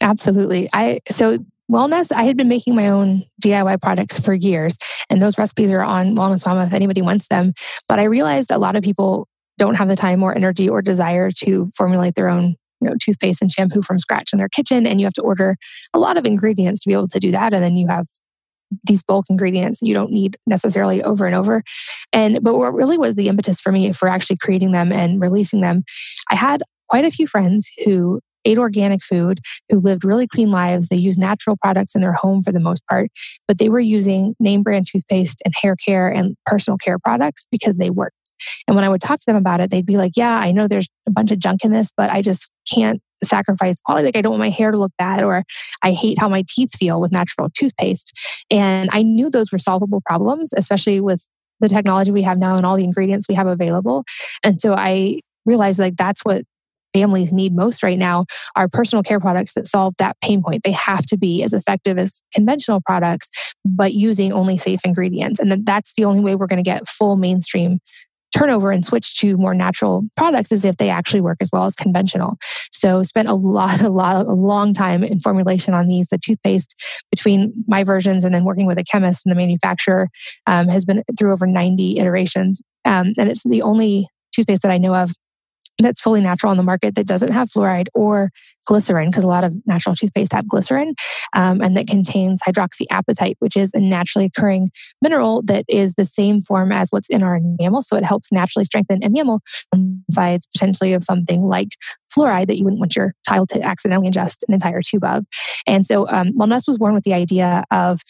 [0.00, 0.68] Absolutely.
[0.72, 1.38] I so
[1.70, 4.76] Wellnesse i had been making my own diy products for years
[5.08, 7.52] and those recipes are on wellness mama if anybody wants them
[7.88, 9.26] but i realized a lot of people
[9.58, 13.40] don't have the time or energy or desire to formulate their own you know toothpaste
[13.40, 15.54] and shampoo from scratch in their kitchen and you have to order
[15.94, 18.06] a lot of ingredients to be able to do that and then you have
[18.84, 21.62] these bulk ingredients you don't need necessarily over and over.
[22.12, 25.60] And but what really was the impetus for me for actually creating them and releasing
[25.60, 25.84] them,
[26.30, 30.88] I had quite a few friends who ate organic food, who lived really clean lives.
[30.88, 33.10] They use natural products in their home for the most part,
[33.46, 37.76] but they were using name brand toothpaste and hair care and personal care products because
[37.76, 38.16] they worked.
[38.66, 40.66] And when I would talk to them about it, they'd be like, Yeah, I know
[40.66, 44.06] there's a bunch of junk in this, but I just can't sacrifice quality.
[44.06, 45.44] Like I don't want my hair to look bad, or
[45.82, 48.44] I hate how my teeth feel with natural toothpaste.
[48.50, 51.26] And I knew those were solvable problems, especially with
[51.60, 54.04] the technology we have now and all the ingredients we have available.
[54.42, 56.44] And so I realized like that's what
[56.92, 60.62] families need most right now are personal care products that solve that pain point.
[60.62, 65.40] They have to be as effective as conventional products, but using only safe ingredients.
[65.40, 67.78] And that's the only way we're going to get full mainstream
[68.36, 71.74] turnover and switch to more natural products is if they actually work as well as
[71.74, 72.36] conventional.
[72.72, 76.08] So spent a lot, a lot, a long time in formulation on these.
[76.08, 76.74] The toothpaste
[77.10, 80.08] between my versions and then working with a chemist and the manufacturer
[80.46, 82.60] um, has been through over 90 iterations.
[82.84, 85.12] Um, and it's the only toothpaste that I know of
[85.78, 88.30] that's fully natural on the market that doesn't have fluoride or
[88.66, 90.94] glycerin, because a lot of natural toothpaste have glycerin,
[91.34, 94.70] um, and that contains hydroxyapatite, which is a naturally occurring
[95.00, 97.82] mineral that is the same form as what's in our enamel.
[97.82, 99.40] So it helps naturally strengthen enamel
[100.08, 101.68] besides potentially of something like
[102.16, 105.24] fluoride that you wouldn't want your child to accidentally ingest an entire tube of.
[105.66, 108.00] And so um, Wellnesse was born with the idea of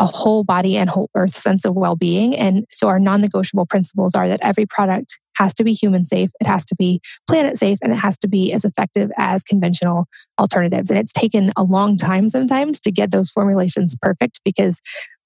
[0.00, 2.34] a whole body and whole earth sense of well being.
[2.34, 6.30] And so our non negotiable principles are that every product has to be human safe,
[6.40, 10.06] it has to be planet safe, and it has to be as effective as conventional
[10.38, 10.90] alternatives.
[10.90, 14.80] And it's taken a long time sometimes to get those formulations perfect because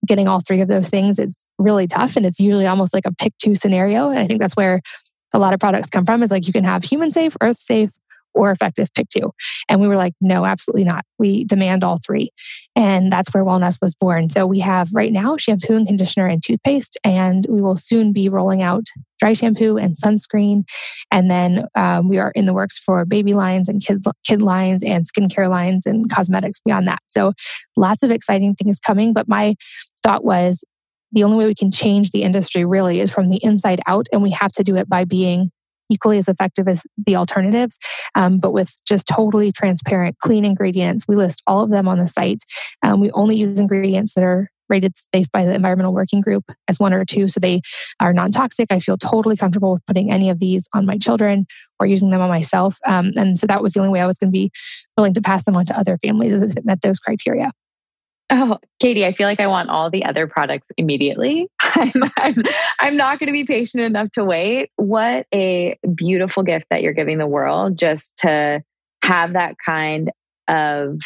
[0.06, 2.16] getting all three of those things is really tough.
[2.16, 4.09] And it's usually almost like a pick two scenario.
[4.11, 4.80] And I think that's where
[5.34, 7.90] a lot of products come from is like you can have human safe, earth safe,
[8.39, 9.32] or effective pick two.
[9.68, 11.05] And we were like, no, absolutely not.
[11.18, 12.28] We demand all three.
[12.76, 14.30] And that's where Wellnesse was born.
[14.30, 18.28] So we have right now shampoo and conditioner and toothpaste, and we will soon be
[18.28, 18.84] rolling out
[19.18, 20.62] dry shampoo and sunscreen.
[21.11, 24.84] And then um, we are in the works for baby lines and kids kid lines
[24.84, 27.01] and skincare lines and cosmetics beyond that.
[27.09, 27.32] So
[27.76, 29.12] lots of exciting things coming.
[29.12, 29.57] But my
[30.05, 30.64] thought was
[31.11, 34.22] the only way we can change the industry really is from the inside out, and
[34.22, 35.51] we have to do it by being
[35.91, 37.78] equally as effective as the alternatives,
[38.14, 41.07] um, but with just totally transparent, clean ingredients.
[41.09, 42.43] We list all of them on the site.
[42.82, 46.78] Um, we only use ingredients that are rated safe by the environmental working group as
[46.78, 47.61] one or two so they
[48.01, 51.47] are non-toxic i feel totally comfortable with putting any of these on my children
[51.80, 54.18] or using them on myself um, and so that was the only way i was
[54.18, 54.51] going to be
[54.99, 57.51] willing to pass them on to other families as if it met those criteria
[58.30, 61.49] Oh, Katie, I feel like I want all the other products immediately.
[61.78, 62.42] I'm, I'm,
[62.80, 64.70] I'm not going to be patient enough to wait.
[64.76, 68.62] What a beautiful gift that you're giving the world just to
[69.02, 70.10] have that kind
[70.48, 71.00] of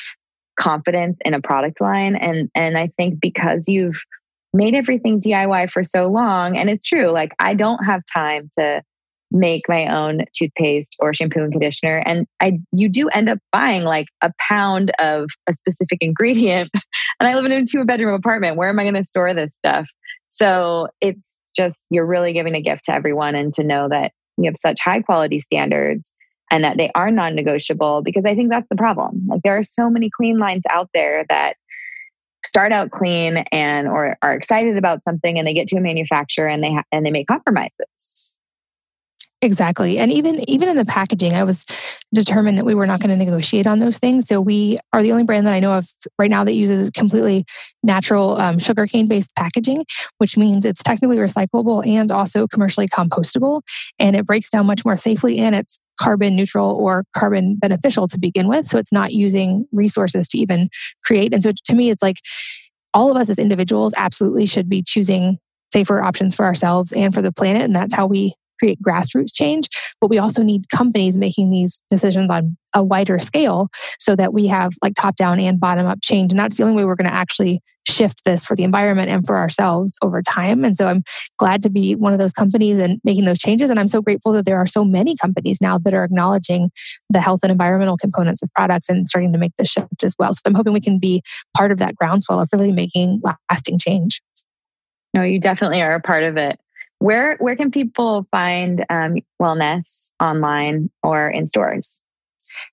[0.59, 2.17] confidence in a product line.
[2.17, 4.03] And, and I think because you've
[4.53, 8.83] made everything DIY for so long, and it's true, like I don't have time to
[9.33, 12.03] make my own toothpaste or shampoo and conditioner.
[12.05, 16.71] And i you do end up buying like a pound of a specific ingredient.
[17.21, 18.57] And i live in a two bedroom apartment.
[18.57, 19.89] Where am i going to store this stuff?
[20.29, 24.45] So it's just you're really giving a gift to everyone and to know that you
[24.47, 26.15] have such high quality standards
[26.51, 29.27] and that they are non-negotiable because i think that's the problem.
[29.29, 31.57] Like there are so many clean lines out there that
[32.45, 36.49] start out clean and or are excited about something and they get to a manufacturer
[36.49, 37.87] and they ha- and they make compromises
[39.45, 39.99] Exactly.
[39.99, 41.65] And even even in the packaging, I was
[42.15, 44.29] determined that we were not going to negotiate on those things.
[44.29, 47.45] So we are the only brand that I know of right now that uses completely
[47.83, 49.85] natural um, sugarcane based packaging,
[50.19, 53.63] which means it's technically recyclable and also commercially compostable.
[53.99, 58.21] And it breaks down much more safely and it's carbon neutral or carbon beneficial to
[58.21, 58.67] begin with.
[58.67, 60.69] So it's not using resources to even
[61.05, 61.35] create.
[61.35, 62.19] And so to me, it's like
[62.95, 65.39] all of us as individuals absolutely should be choosing
[65.73, 67.63] safer options for ourselves and for the planet.
[67.63, 69.69] And that's how we create grassroots change,
[70.01, 74.47] but we also need companies making these decisions on a wider scale so that we
[74.47, 76.33] have like top down and bottom up change.
[76.33, 79.27] And that's the only way we're going to actually shift this for the environment and
[79.27, 80.65] for ourselves over time.
[80.65, 81.03] And so I'm
[81.39, 83.69] glad to be one of those companies and making those changes.
[83.69, 86.71] And I'm so grateful that there are so many companies now that are acknowledging
[87.11, 90.33] the health and environmental components of products and starting to make the shift as well.
[90.33, 91.21] So I'm hoping we can be
[91.57, 94.23] part of that groundswell of really making lasting change.
[95.15, 96.59] No, you definitely are a part of it.
[97.03, 102.01] Where where can people find um, Wellnesse online or in stores?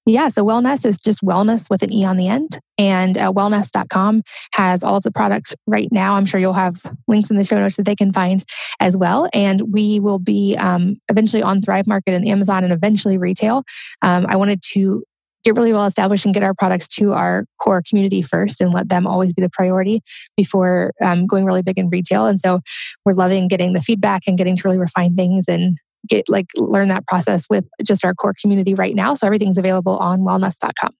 [0.05, 2.59] Yeah, so Wellnesse is just wellness with an E on the end.
[2.77, 4.21] And uh, wellnesse.com
[4.55, 6.15] has all of the products right now.
[6.15, 8.43] I'm sure you'll have links in the show notes that they can find
[8.79, 9.29] as well.
[9.33, 13.63] And we will be um, eventually on Thrive Market and Amazon and eventually retail.
[14.01, 15.03] Um, I wanted to
[15.43, 18.89] get really well established and get our products to our core community first and let
[18.89, 20.01] them always be the priority
[20.35, 22.25] before um, going really big in retail.
[22.25, 22.59] And so
[23.05, 25.77] we're loving getting the feedback and getting to really refine things and
[26.07, 29.15] get like learn that process with just our core community right now.
[29.15, 30.93] So everything's available on wellnesse.com.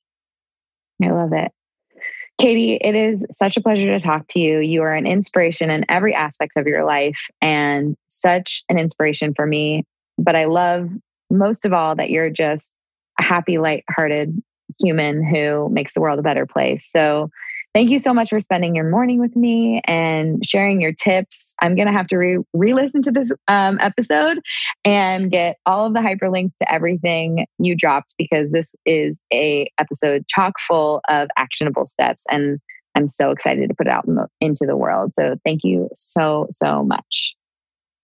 [1.02, 1.52] I love it.
[2.40, 4.60] Katie, it is such a pleasure to talk to you.
[4.60, 9.46] You are an inspiration in every aspect of your life and such an inspiration for
[9.46, 9.84] me.
[10.18, 10.90] But I love
[11.30, 12.76] most of all that you're just
[13.20, 14.42] happy, light-hearted
[14.80, 16.90] human who makes the world a better place.
[16.90, 17.30] So
[17.74, 21.54] thank you so much for spending your morning with me and sharing your tips.
[21.62, 24.40] I'm going to have to re listen to this um, episode
[24.86, 30.26] and get all of the hyperlinks to everything you dropped because this is a episode
[30.28, 32.24] chock full of actionable steps.
[32.32, 32.60] And
[32.96, 35.14] I'm so excited to put it out in the, into the world.
[35.14, 37.36] So thank you so, so much.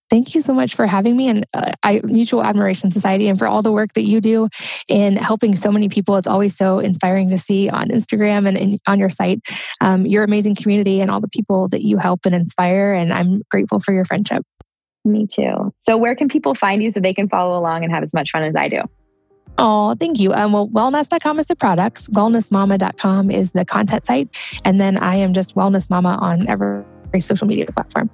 [0.08, 3.48] Thank you so much for having me and uh, I, Mutual Admiration Society and for
[3.48, 4.48] all the work that you do
[4.88, 6.16] in helping so many people.
[6.16, 9.40] It's always so inspiring to see on Instagram and in, on your site
[9.80, 12.92] um, your amazing community and all the people that you help and inspire.
[12.92, 14.44] And I'm grateful for your friendship.
[15.04, 15.72] Me too.
[15.80, 18.30] So, where can people find you so they can follow along and have as much
[18.32, 18.80] fun as I do?
[19.58, 20.34] Oh, thank you.
[20.34, 24.60] Um, well, wellnesse.com is the products, wellnessmama.com is the content site.
[24.64, 26.84] And then I am just Wellness Mama on every
[27.20, 28.10] social media platform.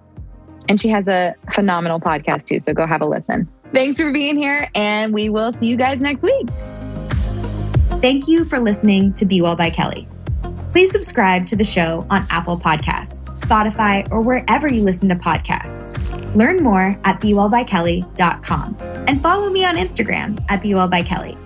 [0.68, 2.60] And she has a phenomenal podcast too.
[2.60, 3.48] So go have a listen.
[3.72, 6.48] Thanks for being here, and we will see you guys next week.
[8.02, 10.06] Thank you for listening to Be Well by Kelly.
[10.72, 15.94] Please subscribe to the show on Apple Podcasts, Spotify, or wherever you listen to podcasts.
[16.34, 21.38] Learn more at BeWellByKelly.com and follow me on Instagram at BeWellByKelly.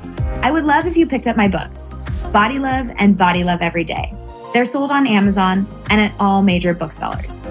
[0.44, 1.98] I would love if you picked up my books,
[2.32, 4.14] Body Love and Body Love Every Day.
[4.52, 7.46] They're sold on Amazon and at all major booksellers.